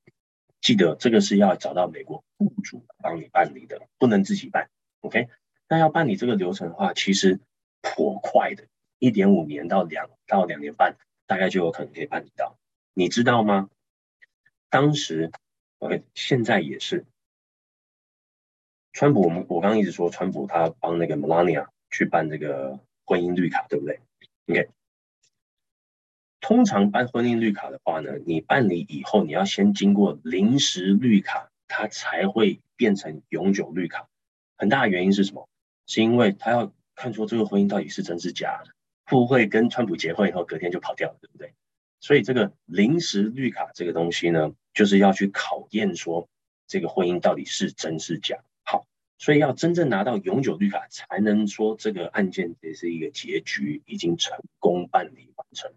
[0.60, 4.68] 记得这个是要找到美国雇主帮你办理的，不能自己办。
[5.00, 5.28] OK，
[5.66, 7.40] 那要办理这个流程的话，其实
[7.80, 8.66] 颇快的，
[9.00, 10.96] 一点五年到两到两年半，
[11.26, 12.56] 大概就有可能可以办理到。
[12.94, 13.68] 你知道吗？
[14.68, 15.32] 当时
[15.78, 17.04] OK，现在也是，
[18.92, 24.00] 川普，我们我刚刚一直说川普他帮那个 Melania 去办这个婚姻绿卡，对不对
[24.46, 24.68] ？OK。
[26.40, 34.08] 通常办婚姻绿卡的话呢，你办理以后，你要先经过临时绿卡，它才会变成永久绿卡。
[34.56, 35.48] 很大的原因是什么？
[35.86, 38.70] 是因为他要看出这个婚姻到底是真是假，会
[39.10, 41.52] 不会跟川普结婚以后隔天就跑掉了，对不对？
[41.98, 46.28] 所以这个临时绿卡这个东西呢，就是要去考验说
[46.68, 48.38] 这个婚姻到底是真是假。
[48.62, 48.86] 好，
[49.18, 55.72] 所以要真正拿到永久绿卡，才能说这个案件也是一个结局，已经成功办理完成。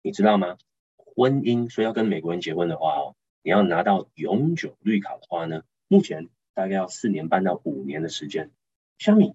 [0.00, 0.56] 你知道吗？
[0.96, 8.52] 婚姻说要跟美国人结婚的话哦，你要拿到永久绿卡的话呢，目前大概要四年半到五年的时间。
[8.98, 9.34] 小米，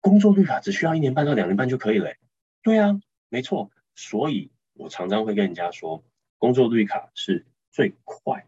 [0.00, 2.14] 工作绿卡只需要一年半到两年半就可以了。
[2.62, 3.70] 对啊，没错。
[3.94, 6.04] 所以我常常会跟人家说，
[6.38, 8.46] 工作绿卡是最快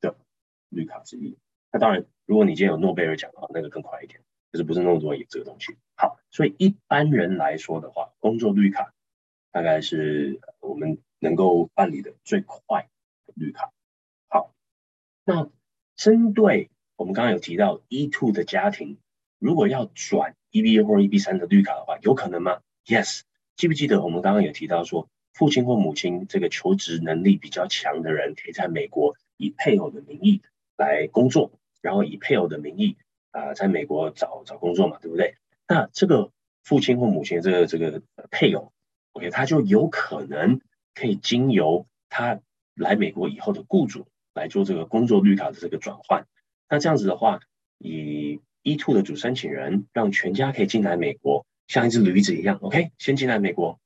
[0.00, 0.16] 的
[0.68, 1.36] 绿卡之一。
[1.72, 4.20] 那当然，如果你今天有诺贝尔奖的话，那个更快一点，
[4.52, 5.76] 就是不是那么多这个东西。
[5.96, 8.92] 好，所以一般人来说的话，工作绿卡。
[9.54, 12.88] 大概是我们能够办理的最快
[13.26, 13.70] 的绿卡。
[14.28, 14.54] 好，
[15.26, 15.50] 那
[15.94, 18.96] 针对我们刚刚有提到 E2 的家庭，
[19.38, 23.22] 如果要转 EB 或 EB 三的绿卡的话，有可能吗？Yes，
[23.56, 30.42] 记不记得我们刚刚有提到说，父亲或母亲这个求职能力比较强的人，可以在美国以配偶的名义
[30.76, 32.96] 来工作，然后以配偶的名义
[33.30, 35.36] 啊、在美国找找工作嘛，对不对？
[35.66, 36.30] 那这个
[36.62, 38.72] 父亲或母亲这个这个配偶。
[39.12, 40.60] OK，他就有可能
[40.94, 42.40] 可以经由他
[42.74, 46.26] 来美国以后的雇主来做这个工作绿卡的这个转换。
[46.68, 47.40] 那这样子的话，
[47.78, 52.58] 以 E2 的主申请人让全家可以进来美国，像一只驴子一样。
[52.60, 53.80] OK，先进来美国，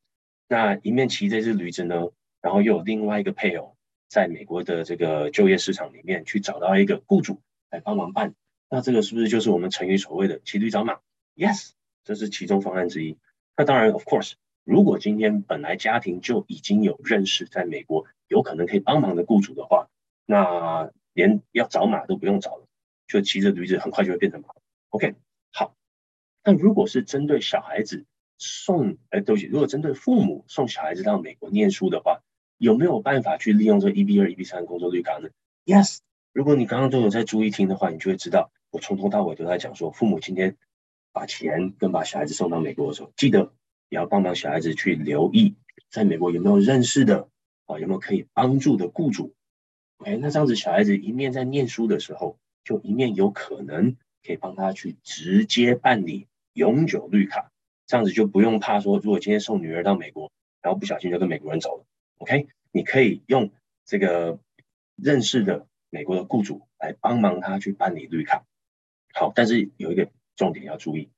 [0.49, 2.09] 那一面骑这只驴子呢，
[2.41, 3.77] 然后又有另外一个配偶
[4.09, 8.35] 在美国的这个就业市场里面去找到一个雇主来帮忙办。
[8.69, 10.99] 那这个是不是就是我们成语所谓的骑驴找马
[11.37, 11.71] ？Yes，
[12.05, 13.17] 这是其中方案之一。
[13.57, 14.33] 那当然，of course。
[14.65, 19.89] 如果今天本来家庭就已经有认识在美国有可能可以帮忙的雇主的话，
[20.25, 22.67] 那连要找马都不用找了，
[23.07, 24.49] 就骑着驴子很快就会变成马。
[24.91, 25.15] OK，
[25.53, 25.75] 好。
[26.45, 28.05] 那如果是针对小孩子
[28.39, 32.23] 送，哎，对不起，如果针对父母送小孩子到美国念书的话，
[32.59, 35.29] 有没有办法去利用这个 EB 二、EB 三工作绿卡呢
[35.65, 35.99] ？Yes，
[36.33, 40.57] 如果你刚刚都有在注意听的话，你就会知道，我从头到尾都在讲说，父母今天
[41.13, 43.53] 把钱跟把小孩子送到美国的时候，记得。
[43.89, 45.55] 也要帮忙小孩子去留意，
[45.91, 47.29] 在美国有没有认识的
[47.67, 49.33] 啊，有没有可以帮助的雇主
[49.99, 57.53] ？OK，那这样子小孩子一面在念书的时候，就一面有可能可以帮他去直接办理永久绿卡，
[57.87, 61.85] 这样子就不用怕说，如果今天送女儿到美国，然后不小心就跟美国人走了
[62.19, 63.53] ，OK，你可以用
[63.85, 64.39] 这个
[64.97, 68.45] 认识的美国的雇主来帮忙他去办理绿卡。
[69.15, 71.09] 好，但是有一个重点要注意。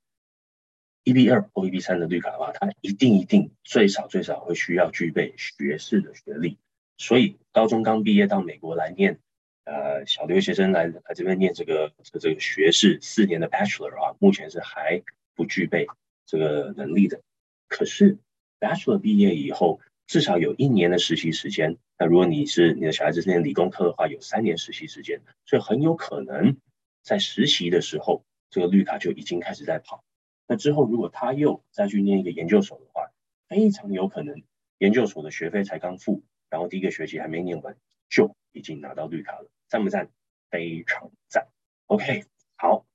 [1.04, 6.58] EB 二或 EB 三的绿卡的话，它一定一定最少最少会需要具备学士的学历，
[6.98, 9.18] 所以高中刚毕业到美国来念，
[9.68, 15.02] 呃，小留学生来来这边念这个这这个学士四年的 Bachelor 啊，目前是还
[15.34, 15.86] 不具备
[16.24, 17.20] 这个能力的。
[17.68, 18.16] 可是
[18.58, 21.76] Bachelor 毕业以后，至少有一年的实习时间。
[21.98, 26.56] 那如果你是你的小孩子是念理工科的话，有三年实习时间，所以很有可能
[27.02, 30.02] 在实习的时候，这个绿卡就已经开始在跑。
[30.46, 33.10] 那之后，如果他又再去念一个研究所的话，
[33.48, 34.42] 非常有可能
[34.78, 37.76] 研究所的学费才刚付，然后第一个学期还没念完，
[38.08, 40.10] 就已经拿到绿卡了，赞不赞？
[40.50, 41.48] 非常赞。
[41.86, 42.24] OK，
[42.56, 42.86] 好，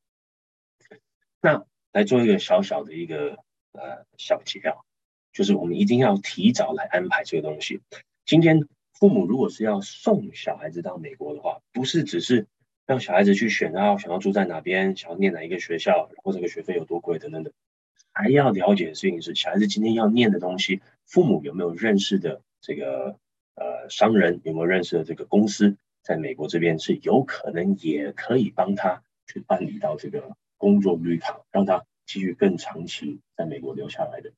[1.41, 3.37] 那来做一个小小的一个
[3.71, 4.75] 呃小结啊，
[5.31, 7.81] 就是我们一定要提早来安排这个东西。
[8.25, 12.47] 今天父母如果是要送小孩子到美国的话，不是只是。
[12.85, 17.53] 让小孩子去选啊，想要住在哪边，想要念哪一个学校，然后这个学费有多贵等等等，
[18.11, 23.17] 还要了解的事情是，小孩子今天要念的东西，父母有没有认识的这个
[23.55, 34.33] 呃商人有没有认识的这个公司，在美国这边是有可能也可以帮他去办理到这个工作绿卡，让他继续更长期在美国留下来的。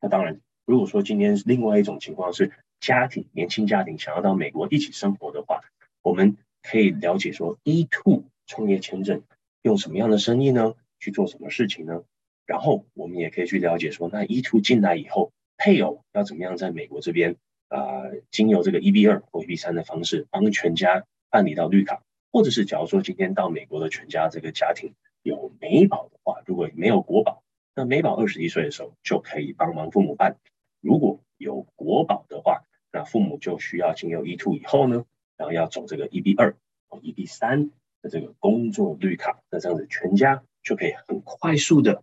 [0.00, 5.60] 那当然，如果说今天另外一种情况是家庭年轻家庭想要到美国一起生活的话，
[6.02, 9.22] 我们可以了解说 E2 创业签证
[9.62, 10.74] 用什么样的生意呢？
[10.98, 12.02] 去做什么事情呢？
[12.46, 17.36] 然后我们也可以去了解说，那 E2 进来以后，配偶要怎么样在美国这边
[17.70, 22.02] 啊、经由这个 EB 二或 EB 三的方式帮全家办理到绿卡，
[22.32, 24.92] 或者是假如说今天到美国的全家这个家庭
[25.22, 27.42] 有美宝的话，如果没有国宝，
[27.74, 30.32] 那美宝二十一岁的时候就可以帮忙父母办；
[30.80, 35.04] 如果有国宝的话，那父母就需要经由 E2 以后呢，
[35.36, 36.56] 然后要走这个 EB 二
[36.88, 37.70] 或 EB 三
[38.02, 42.02] 的这个工作绿卡，那这样子全家就可以很快速的、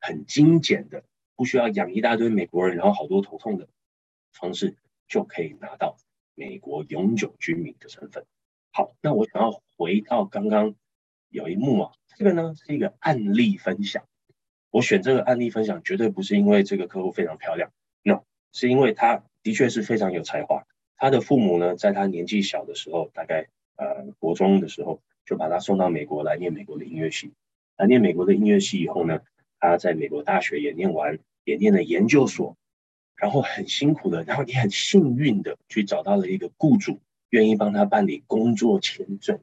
[0.00, 1.02] 很精简的，
[1.34, 3.66] 不需要养一大堆美国人，然后好多头痛的
[4.32, 4.76] 方式，
[5.08, 5.96] 就可以拿到
[6.34, 8.24] 美国永久居民的身份。
[8.72, 10.74] 好，那我想要回到刚刚
[11.30, 14.04] 有一幕啊，这个呢是一个案例分享。
[14.70, 20.64] 我选这个案例分享，绝对不是因为这个客户非常漂亮，no，是因为他的确是非常有才华。
[20.96, 27.32] 他的父母呢，在他年纪小的时候，大概呃国中的时候，就把他送到美国来念美国的音乐系。
[27.76, 29.20] 来念美国的音乐系以后呢，
[29.58, 32.56] 他在美国大学也念完，也念了研究所，
[33.18, 39.40] 然后很辛苦的， 然后也很幸运的去找到了一个雇主，愿意帮他办理工作签证。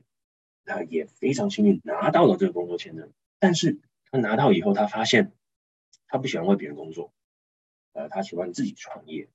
[0.65, 3.79] 他也非常幸运拿到了这个工作签证，但是。
[4.11, 5.33] 他拿到以后，他发现
[6.07, 7.11] 他不喜欢为别人工作，
[7.91, 9.27] 呃，他喜欢自己创业，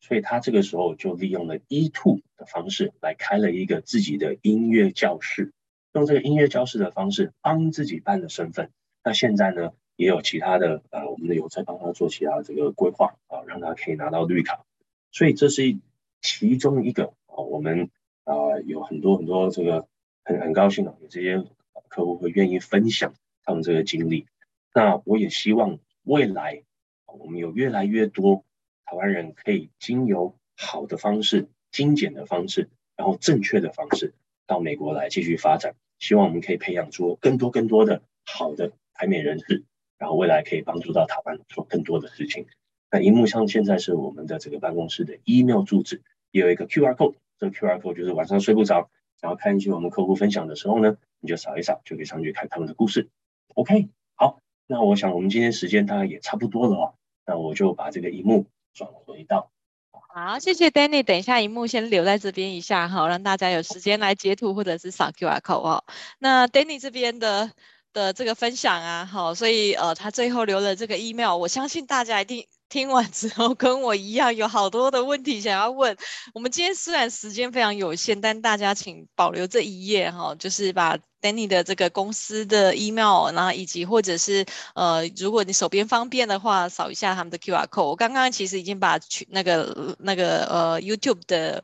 [0.00, 5.52] 所以他这个时候就利用了 E two 的方式来开了一个自己的音乐教室，
[5.92, 8.70] 用这个音乐教室的方式帮自己办了身份。
[9.04, 14.64] 那现在呢，也有其他的呃，我们的有在帮他做其他这个规划啊，让他可以拿到绿卡。
[15.10, 15.76] 所以这是
[16.20, 17.90] 其中一个啊，我们
[18.24, 18.34] 啊
[18.66, 19.86] 有很多很多这个
[20.24, 21.44] 很很高兴啊，有这些
[21.88, 23.14] 客户会愿意分享。
[23.44, 24.26] 他们这个经历，
[24.72, 26.62] 那我也希望未来
[27.06, 28.44] 我们有越来越多
[28.84, 34.14] 台湾人可以经由好的方式、精简的方式，然后正确的方式
[34.46, 35.74] 到美国来继续发展。
[35.98, 39.64] 希望我们可以培养出更多更多的好的台美人士，
[40.02, 42.46] 然后未来可以帮助到台湾做更多的事情。
[42.90, 48.90] 那荧幕上现在是我们的这个办公室的 email 住址，也有一个 QR code，这个 QR code 就是晚上睡不着，
[49.20, 53.10] 然后看一些我们客户分享的时候呢，你就扫一扫，就可以上去看他们的故事。
[53.54, 56.94] OK，好，那我想我们今天时间大概也差不多了哦，
[57.24, 59.52] 那我就把这个荧幕转回到。
[59.92, 65.84] 好，谢谢 Danny，等一下荧幕先留在这边一下哈，让大家有时间来截图或者是扫 QR code 哦。
[66.18, 67.52] 那 Danny 这边的
[67.92, 72.46] 的这个分享啊，好，所以呃他最后留了这个 email，我相信大家一定。
[72.72, 75.94] 听完之后，跟我一样有好多的问题想要问。
[76.32, 87.84] 我们今天虽然时间非常有限，但大家请保留这一页哈，就是把 Danny 的这个公司的 email，然后以及或者是呃，如果你手边方便的话，扫一下他们的 QR code。
[87.84, 91.62] 我刚刚其实已经把去那个那个呃 YouTube 的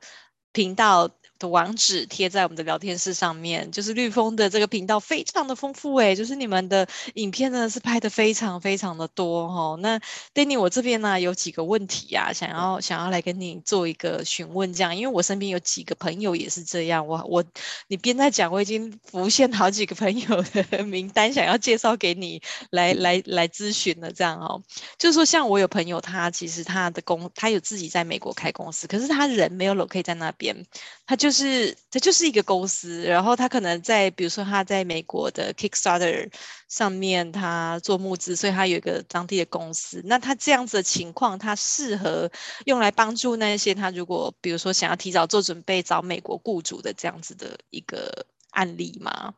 [0.53, 1.09] 频道。
[1.39, 9.79] 的网址贴在我们的聊天室上面，就是绿风的这个频道非常的丰富诶，就是你们的影片呢是拍的非常非常的多哈、哦。
[9.81, 10.01] 那
[10.35, 17.45] Danny，我这边呢有几个问题呀、啊，想要想要来跟你做一个询问，这样，因为我身边有几个朋友也是这样，我我
[17.87, 24.61] 你边在讲，我已经浮现好几个朋友的 名单，想要介绍给你来来来咨询了，这样哦。
[24.99, 30.67] 就是说，像我有朋友，他其实他的公，他有自己在美国开公司，可是他人没有 locate 在那边，
[31.07, 31.28] 他就。
[31.29, 36.33] 就是它就是一个公司，然后他可能在，比如说他在美国的 Kickstarter
[36.69, 40.01] 上面，他做募资，所以他有一个当地的公司。
[40.07, 42.31] 那他这样子的情况，他适合
[42.65, 49.35] 用来帮助那些他如果比如说想要提早做准备找美国雇主的这样子的一个案例吗？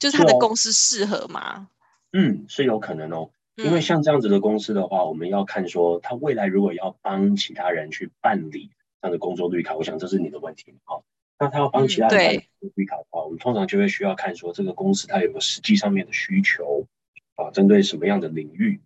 [0.00, 1.68] 就是他的公司适合吗？
[2.12, 3.30] 嗯，是有可能哦。
[3.54, 8.72] 因为像这样子的公司的话，嗯、我们要看说他未来如果要帮其他人去办理。
[9.04, 10.72] 这样的工作绿卡，我想这是你的问题。
[10.84, 11.04] 好，
[11.38, 16.86] 那他要帮其他人办绿卡的话，嗯、我们通常就会需要看说这个公司它有没有实际上面的需求
[17.34, 18.80] 啊，针对什么样的领域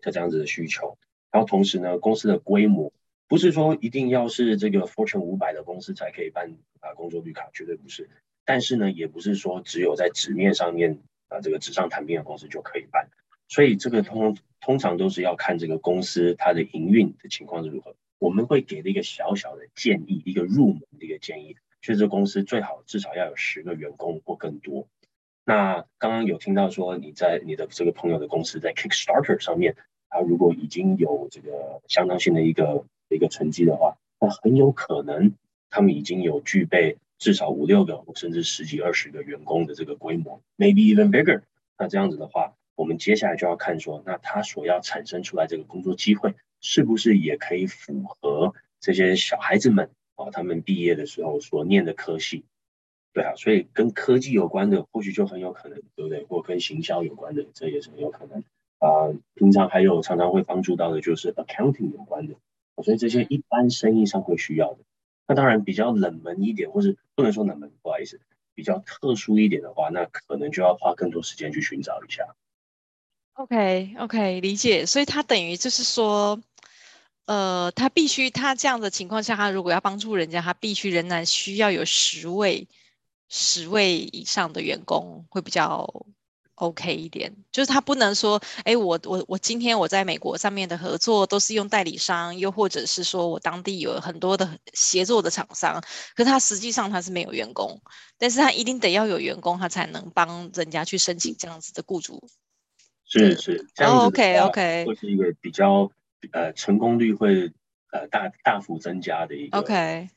[0.00, 0.96] 的这样子的需求。
[1.30, 2.90] 然后同时呢，公司的规模
[3.28, 8.08] 不是说一定要是这个 Fortune 五百的公司才可以办啊工作绿卡，绝对不是。
[8.46, 10.98] 但是呢，也不是说只有在纸面上面
[11.28, 13.10] 啊这个纸上谈兵的公司就可以办。
[13.46, 17.94] 所以这个通通常都是要看这个公司它的营运的情况是如何。
[18.20, 24.86] 我们会给的一个小小的建议，一个入门的一个建议，就是公司最好至少要有十个员工或更多。
[25.44, 29.74] 那刚刚有听到说你在你的这个朋友的公司在 Kickstarter 上面，
[30.10, 35.32] 他如果已经有这个相当性的一个一个成绩的话，那很有可能
[35.70, 41.40] 他们已经有具备至少五六个甚至十几二十个员工的这个规模，maybe even bigger。
[41.78, 52.44] 那这样子的话，我们接下来就要看说，那他所要产生出来这个工作机会，是不是也可以符合这些小孩子们啊，他们毕业的时候所念的科系？
[53.12, 56.24] 对啊，所以跟科技有关的，或许就很有可能，对不对？
[56.24, 58.44] 或跟行销有关的，这也是很有可能。
[58.78, 62.34] 啊、呃，平常还有常常会帮助到的，就是 accounting 有关的，
[62.84, 64.78] 所以这些一般生意上会需要的。
[65.26, 68.20] 那当然比较冷门一点，或是不能说冷门，不好意思，
[68.54, 72.36] 比较特殊一点的话，那可能就要花更多时间去寻找一下。
[73.34, 74.86] OK OK，理解。
[74.86, 76.40] 所以它等于就是说，
[77.26, 82.68] 呃，他必须他这样的情况下，他如果要帮助人家，他必须仍然需要有十位。
[83.32, 85.88] 十位以上的员工会比较
[86.56, 95.80] OK 一点，就是他不能说，哎，我我我今天我在美国上面的合作都是用代理商，又或者是说我当地有很多的协作的厂商，
[96.16, 97.80] 可是他实际上他是没有员工，
[98.18, 102.28] 但是他一定得要有员工，他才能帮人家去申请这样子的雇主。
[103.04, 105.88] 是是，这样子 OK OK，会是一个比较
[106.32, 107.52] 呃成功率会
[107.92, 110.08] 呃大大幅增加的一个 OK。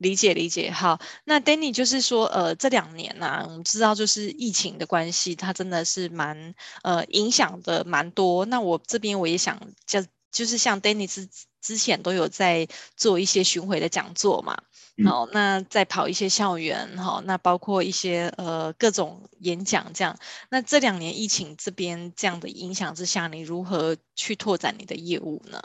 [0.00, 6.54] 理解理解，好，那 Danny 就是说，呃，这两年呐、啊，我们知道就是疫情的关系，它真的是蛮
[6.84, 8.46] 呃影响的蛮多。
[8.46, 10.00] 那我这边我也想，就
[10.30, 11.28] 就是像 Danny 之
[11.60, 14.56] 之前都有在做一些巡回的讲座嘛，
[15.04, 20.18] 好，那在跑一些校园，好，那包括一些呃各种演讲这样。
[20.50, 25.62] 那这两年疫情这边这样的影响之下，你如何去拓展你的业务呢？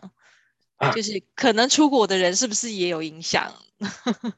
[0.94, 3.54] 就是可能出国的人是不是也有影响？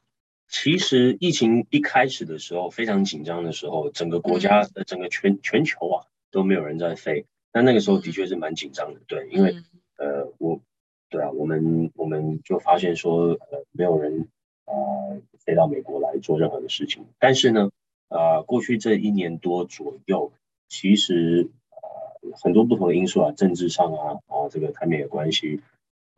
[0.48, 7.26] 其实疫情一开始的时候非常紧张的时候，整个国家的整个全全球啊都没有人在飞。
[7.52, 9.56] 那那个时候的确是蛮紧张的，对，因为
[9.96, 10.60] 呃我
[11.08, 14.28] 对啊，我们我们就发现说呃没有人
[14.64, 17.06] 呃飞到美国来做任何的事情。
[17.18, 17.70] 但是呢，
[18.08, 20.32] 呃过去这一年多左右，
[20.68, 25.60] 其实呃很多不同的因素啊，政治上啊啊这个台美的关系。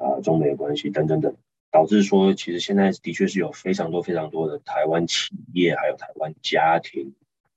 [0.01, 1.35] 啊，中美的关系等等等，
[1.73, 7.15] 导致说，其实现在的确是有非常多非常多的台湾企业，还有台湾家庭，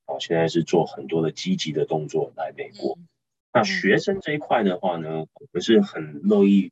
[0.08, 2.96] 啊，现在是做很多的积极的动作来美国。
[2.96, 3.08] 嗯、
[3.54, 6.72] 那学生这一块的话呢，我们是很乐意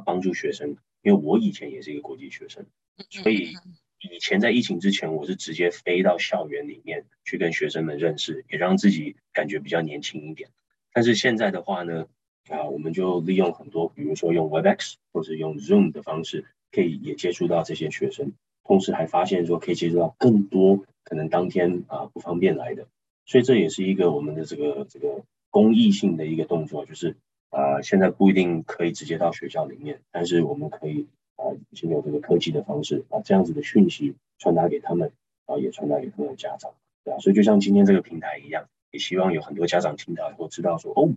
[0.00, 2.66] 啊帮助学生，因为我以前也是一个国际学生，
[3.10, 3.52] 所以
[4.00, 10.48] 以前在疫情之前，我是直接飞到校园里面去跟学生们认识，也让自己感觉比较年轻一点。
[10.92, 12.06] 但是现在的话呢，
[12.48, 18.32] 啊，我们就利用很多，比如说用 Webex 或者用 Zoom 的方式，可以也接触到这些学生，
[18.64, 22.88] 同时还发现说可以接触到更多可能当天啊不方便来的，
[23.26, 27.16] 所以这也是一个我们的这个这个公益性的一个动作，就是
[27.50, 35.12] 啊现在不一定可以直接到学校里面，但是我们可以啊经有这个科技的方式，把这样子的讯息传达给他们，
[35.46, 36.72] 啊也传达给他们的家长，
[37.04, 41.14] 对啊，所以就像今天这个平台一样，也希望有很多家长听到以后知道说哦。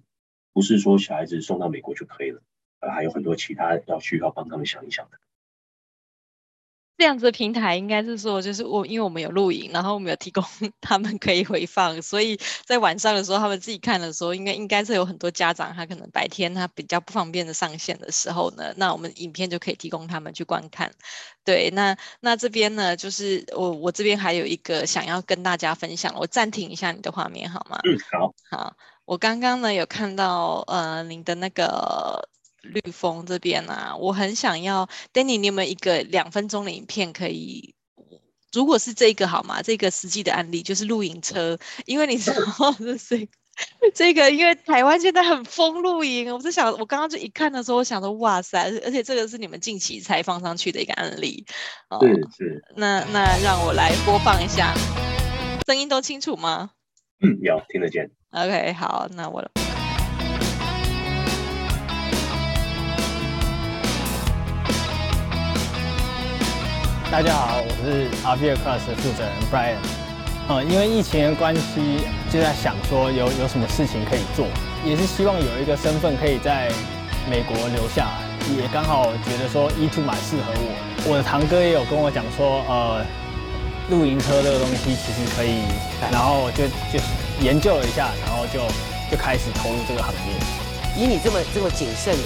[0.56, 2.40] 不是说小孩子送到美国就可以了，
[2.78, 5.18] 啊，还有很多其他要需要帮他们想一想的。
[7.04, 10.42] 这样子的平台应该是说，就是我因为我们有录影，然后我们有提供
[10.80, 20.90] 他们可以回放，所以在晚上的时候他们自己看的时候，应该应该是有很多家长他可能白天他比较不方便的上线的时候呢，那我们影片就可以提供他们去观看。
[21.44, 27.78] 对，那那这边呢，就是我我这边还有一个想要跟大家分享，我暂停一下你的画面好吗？
[27.84, 28.74] 嗯，好，好。
[29.04, 32.30] 我刚刚呢有看到呃您的那个
[32.64, 37.76] 绿峰这边啊，我很想要，Danny，你有没有一个两分钟的影片可以？
[38.54, 39.62] 如果是这个好吗？
[39.62, 43.28] 这个实际的案例就是露营车，因为你知道 这是
[43.94, 51.46] 这个，因为台湾现在很疯露营，我就想我刚刚就一看的时候，我想说哇塞，而且这个是你们近期才放上去的一个案例，
[51.90, 54.74] 哦、是是，那那让我来播放一下，
[55.68, 56.72] 声音都清楚吗？
[57.22, 58.12] 嗯，有听得见。
[58.32, 59.63] OK，好，那我。
[67.14, 69.78] 大家好，我是 RPA Class 的负责人 Brian。
[70.50, 74.48] 嗯，因为疫情的关系，就在想说有有什么事情可以做，
[74.84, 76.72] 也是希望有一个身份可以在
[77.30, 78.26] 美国留下来，
[78.58, 80.74] 也刚好觉得说 E2 蛮适合我。
[81.06, 83.06] 我的堂哥也有跟我讲说，呃。
[83.92, 85.62] 露营车这个东西其实可以，
[86.10, 86.98] 然后就就
[87.46, 88.58] 研究了一下，然后就
[89.12, 90.34] 就开始投入这个行业。
[90.98, 92.26] 以你这么这么谨慎的，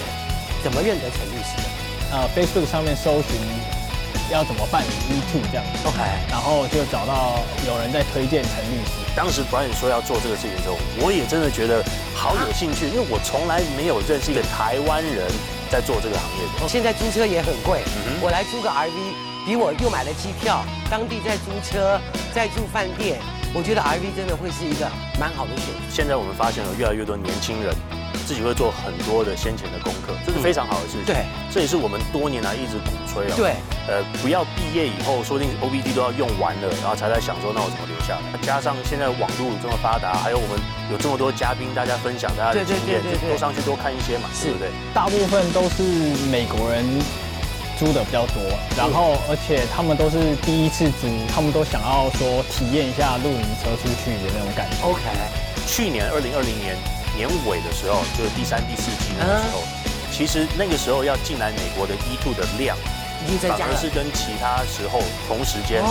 [0.63, 1.67] 怎么认得陈律师的？
[2.15, 3.35] 呃，Facebook 上面搜寻
[4.29, 5.99] 要怎么办理 E2 这样，OK，
[6.29, 8.91] 然后就找到有人在推荐陈律师。
[9.15, 11.83] 当时 Brian 说要做这个事情的时候，我也真的觉得
[12.15, 15.25] 好有兴趣，因为我从来没有认识一个台湾人
[15.71, 16.67] 在做这个行业的。
[16.67, 19.27] 现在租车也很贵，嗯、我来租个 RV。
[19.47, 20.61] 比我又买了机票，
[20.91, 21.97] 当地在租车，
[22.35, 23.17] 在住饭店，
[23.55, 24.85] 我觉得 RV 真的会是一个
[25.17, 25.79] 蛮好的选择。
[25.89, 27.73] 现在我们发现有越来越多年轻人
[28.27, 31.05] 自己会做很多的先前的功课，这是非常好的事情。
[31.05, 33.33] 对，这也是我们多年来一直鼓吹啊。
[33.37, 33.55] 对，
[33.87, 38.37] 呃，不要毕业以后说不定 O B D 都要用完了，然后才在想说那我怎么留下来。
[38.43, 40.59] 加上现在网络这么发达，还有我们
[40.91, 44.67] 有这么多嘉宾，大家分享大家的经验，就多上去多看一些嘛，对不对？
[44.93, 45.81] 大部分都是
[46.27, 46.83] 美国人。
[47.77, 48.41] 租的比较多，
[48.75, 54.81] 然后而且他们都是第一次租，他们都想要说体验一下露营车出去的那种感觉。
[54.81, 54.97] OK，
[55.67, 56.73] 去年二零二零年
[57.17, 59.65] 年尾的时候，就是第三、第四季那个时候，
[60.13, 62.77] 其实那个时候要进来美国的 E two 的量
[63.25, 65.81] 已经增加而是跟其他时候同时间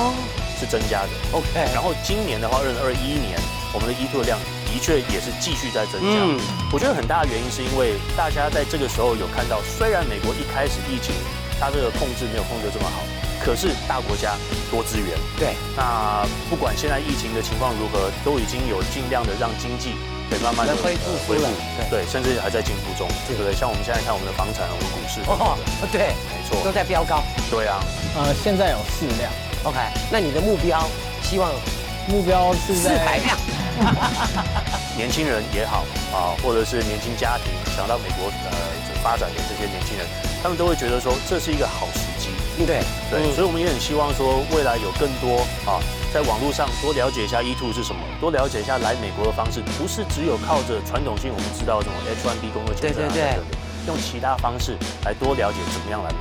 [0.55, 1.11] 是增加的。
[1.33, 3.35] OK，然后今年的话，二零二一年
[3.75, 4.39] 我们的 E2 的量
[4.71, 6.17] 的确也是继续在增加。
[6.23, 6.39] 嗯，
[6.73, 11.13] 我觉得很大的原因是因为大家在这个时候有看到，虽然美国一开始疫情。
[11.59, 13.01] 它这个控制没有控制这么好，
[13.43, 14.37] 可是大国家
[14.71, 19.97] 多资源，对，那不管现在疫情的情况如何，都已经有尽量的让经济
[20.29, 21.47] 可以慢慢的恢复恢复，
[21.91, 23.55] 对，甚至还在进步中，对不对？
[23.55, 25.57] 像我们现在看我们的房产，我们股市，哦，
[25.93, 27.79] 对，没错，都在飙高，对啊，
[28.17, 29.31] 呃，现在有四辆
[29.65, 29.79] ，OK，
[30.11, 30.87] 那你的目标，
[31.23, 31.51] 希望
[32.09, 33.39] 目标是在四排量，
[34.97, 38.57] 年轻人也好啊，或者是年轻家庭想到美国呃
[39.03, 40.07] 发展的这些年轻人。
[40.43, 42.29] 他们都会觉得说，这是一个好时机，
[42.65, 42.81] 对。
[43.11, 45.83] 对，所以我们也很希望说，未来有更多啊，
[46.17, 53.39] 在网络上多了解一下 E two 是什么，多了解一下来美国的方式，不是只有靠着传统性我们知道这种 H1B 工作签证，对对对，
[53.87, 56.17] 用其他方式来多了解怎么样来美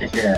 [0.00, 0.08] 国。
[0.08, 0.34] 谢谢。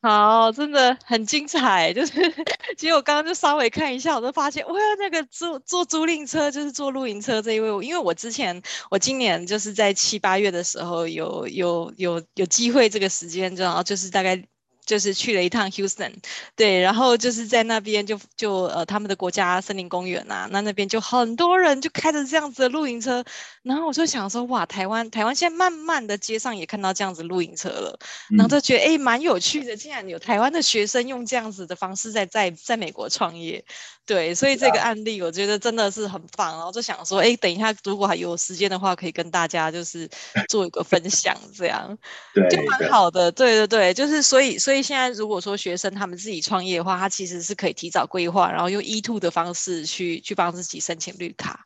[0.00, 1.92] 好，真的很精彩。
[1.92, 2.12] 就是，
[2.78, 8.62] 其实我刚刚就稍微看一下，我就发现，哇，那个租坐租赁车就是坐露营车这一位，因为我之前
[8.92, 14.40] 我今年就是在七八月的时候有有有有机会这个时间，然后就是大概。
[14.88, 16.14] 就是去了一趟 Houston，
[16.56, 23.22] 对，然后就是在那边就就呃他们的国家森林公园啊，那那边就很多人就开着这样子的露营车，
[23.62, 27.98] 然后我就想说哇，台湾台湾现在慢慢的街上也看到这样子露营车了，
[28.30, 33.62] 然后就觉得哎蛮有趣的，竟然有台湾的学生用这样子的方式在在在美国创业。
[34.08, 40.08] 对，所以这个案例我觉得真的是很棒，然后就想说，哎，等一下如果还有时间的话，可以跟大家就是
[40.48, 41.96] 做一个分享，这样，
[42.32, 43.30] 对，就蛮好的。
[43.30, 51.60] 对对对，就是所以所以现在如果说学生他们自己创业的话，他其实是可以提早规划，然后用 E two 的方式去去帮自己申请绿卡。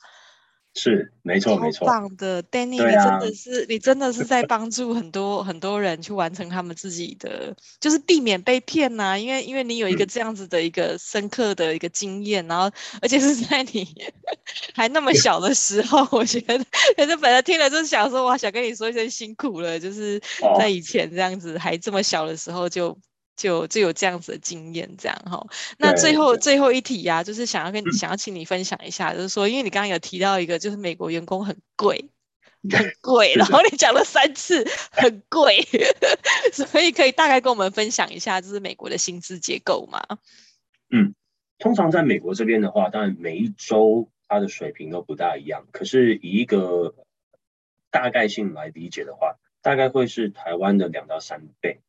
[0.74, 12.70] 是，没错没错，棒的，Danny，、啊、你真的是你真的是在帮助很多很多人去完成他们自己的，就是避免被骗呐、啊，因为因为你有一个这样子的一个深刻的一个经验，嗯、然后
[13.02, 13.86] 而且是在你
[14.74, 16.58] 还那么小的时候，我觉得，
[16.96, 20.18] 可是本来听了就想说，哇，想跟你说一声辛苦了，就是
[20.58, 22.96] 在以前这样子还这么小的时候就。
[23.36, 25.46] 就就有这样子的经验，这样哈。
[25.78, 32.10] 那最后最后一题呀、啊，就是想要跟你、嗯、想要请你分享一下，就是说，因为你刚刚有提到一个，就是美国员工很贵，
[32.70, 35.66] 很贵，然后你讲了三次很贵，
[36.52, 40.00] 所以可以大概跟我们分享一下，就是美国的薪资结构吗？
[40.90, 41.14] 嗯，
[41.58, 46.94] 通常在美国这边的话，当然每一周它的水平都不大一样，可是以一个
[47.90, 51.80] 大概性来理解的话，大概会是台湾的两到三倍，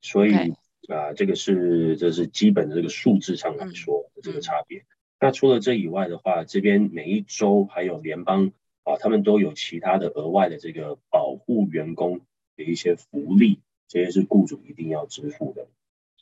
[0.00, 0.32] 所以。
[0.32, 0.54] Okay.
[0.88, 4.84] 啊，这个是这是基本的这个数字上来说的这个差别。
[5.20, 12.20] 那除了这以外的话，这边每一周还有联邦啊，他们都有其他的额外的这个保护员工
[12.56, 15.66] 的一些福利，这些是雇主一定要支付的。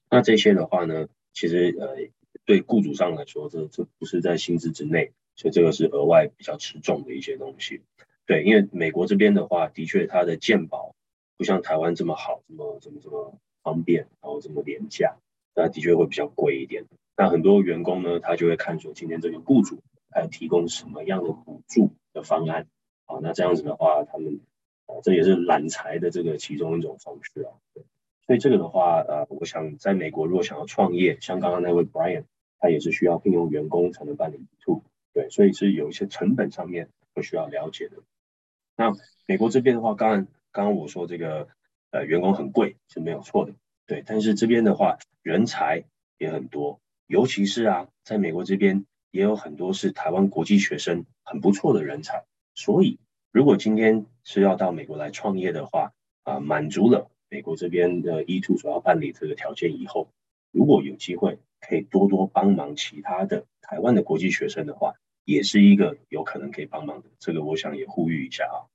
[0.08, 1.96] 那这些的话呢，其实呃
[2.44, 7.80] 对雇主上来说，这这不是在薪资之内，所以这个是额外比较吃重的一些东西。
[8.26, 10.94] 对，因为美国这边的话，的确它的健保
[11.36, 13.40] 不像台湾这么好，这么这么这么。
[13.62, 15.16] 方便，然后这么廉价，
[15.54, 16.84] 那的确会比较贵一点。
[17.16, 22.66] 那很多员工呢，他就会看说今天这个雇主他要提供什么样的补助的方案，
[23.06, 24.40] 啊，那这样子的话，他们
[24.86, 27.52] 啊，这也是揽财的这个其中一种方式啊。
[28.26, 32.24] 所以这个的话，呃，我想在美国如果想要创业，像刚刚那位 Brian，
[32.58, 34.80] 他也是需要聘用员工才能办理 E2，
[35.12, 37.98] 对，所以是有一些成本上面会需要了解的。
[38.76, 38.92] 那
[39.26, 41.48] 美国这边的话，刚刚刚刚我说这个。
[41.92, 43.52] 呃，员工很贵是没有错的，
[43.86, 44.02] 对。
[44.04, 45.84] 但是这边的话，人才
[46.18, 52.24] 也很多，尤其是啊，在美国这边也有很多是台湾国际学生，很不错的人才。
[52.54, 52.98] 所以，
[53.30, 55.92] 如果今天是要到美国来创业的话，
[56.24, 60.08] 啊、满足了美国这边的 e two 所要办理这个条件以后，
[60.50, 64.94] 如果有机会可以多多帮忙其他的台湾的国际学生的话，
[65.26, 67.10] 也是一个有可能可以帮忙的。
[67.18, 68.71] 这个我想也呼吁一下啊。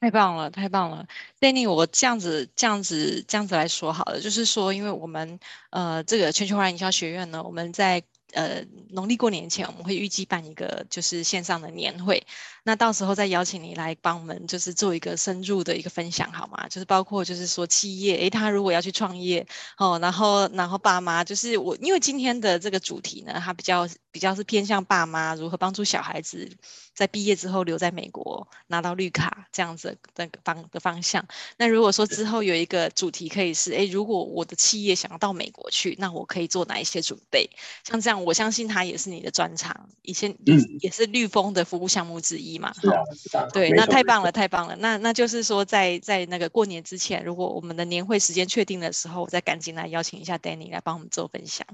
[0.00, 1.06] 太棒了，太棒了
[1.40, 5.38] ，Danny，我这样子、这样子、这样子来说好了，就是说，因为我们
[5.70, 8.02] 呃，这个全球化营销学院呢，我们在。
[8.34, 12.26] 呃，农历过年前我们会预计办一个就是线上的年会，
[12.68, 16.68] 那到时候再邀请你来帮我们就是做一个深入的一个分享，好吗？
[16.68, 19.46] 就是包括就是说企业，诶，他如果要去创业
[19.78, 26.46] 哦，然后然后爸妈就是我，因为今天的这个主题呢，它比较比较是偏向爸妈如何帮助小孩子
[26.94, 31.26] 在毕业之后留在美国拿到绿卡这样子的个方的方向。
[31.56, 37.48] 那如果说之后有一个主题可以是，诶，如果我的企业想要到美国去，那我可以做哪一些准备？
[37.82, 38.18] 像这样。
[38.24, 42.72] 我相信它也是你的专长，以前也也是绿丰的服务项目之一嘛。
[42.80, 43.48] 是啊，是啊。
[43.52, 44.76] 对，那太棒了，太棒了。
[44.76, 51.66] 那那就是说在，在在那个过年之前，如果我们的年会时间确定的时候，我再赶紧来邀请一下 Danny 来帮我们做分享。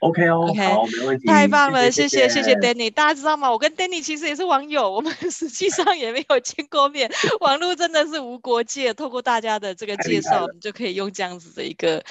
[0.00, 1.28] OK 哦，OK，好，没问题。
[1.28, 2.90] 太棒了，谢谢，谢谢 Danny。
[2.90, 3.48] 大家知道吗？
[3.50, 7.08] 我跟 Danny 其实也是网友，我们 实际上也没有见过面。
[7.38, 12.02] 网络真的是无国界，透过大家的这个介绍，我们就可以用这样子的一个。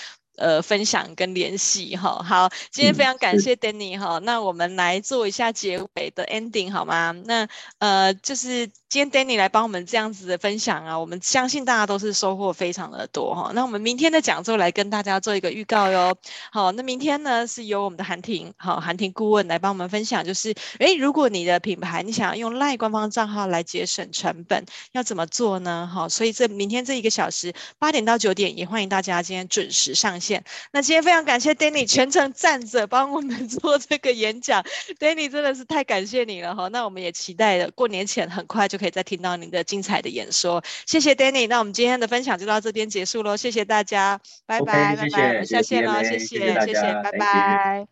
[0.41, 7.11] 呃，分享跟联系哈，好，今天非常感谢 Danny 哈、嗯，那我们来做一下结尾的 ending 好吗？
[7.25, 13.51] 那呃，就是今天 Danny 来帮我们这样子的分享啊，我们相信大家都是收获非常的多哈。
[13.53, 16.17] 那我们明天的讲座来跟大家做一个预告哟。
[16.51, 25.87] 好，那明天呢是由我们的韩婷，好，韩婷顾问来帮我们分享，就是诶，如果你的品牌你想要用 LINE 官方账号来节省成本，要怎么做呢？
[25.93, 30.30] 好，所以这明天这一个小时八点到九点，也欢迎大家今天准时上线。
[30.71, 34.63] 那今天非常感谢 Danny 全程站着帮我们 做这个演讲
[34.99, 36.67] ，Danny 真的是太感谢你了哈。
[36.67, 40.63] 那我们也期待着过年前很快就可以再听到您的精彩的演说。
[40.86, 43.36] 谢谢 Danny，那我们今天的分享就到这边结束喽。
[43.36, 47.88] 谢谢大家，拜拜，拜拜，我们下线了，谢谢，谢谢，拜拜。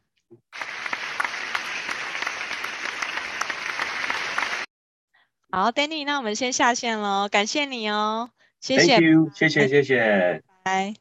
[5.51, 8.29] 好，Danny，那我们先下线喽，感谢你哦，
[8.61, 8.99] 谢谢，
[9.33, 10.93] 谢谢，谢谢，拜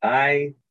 [0.00, 0.65] 拜。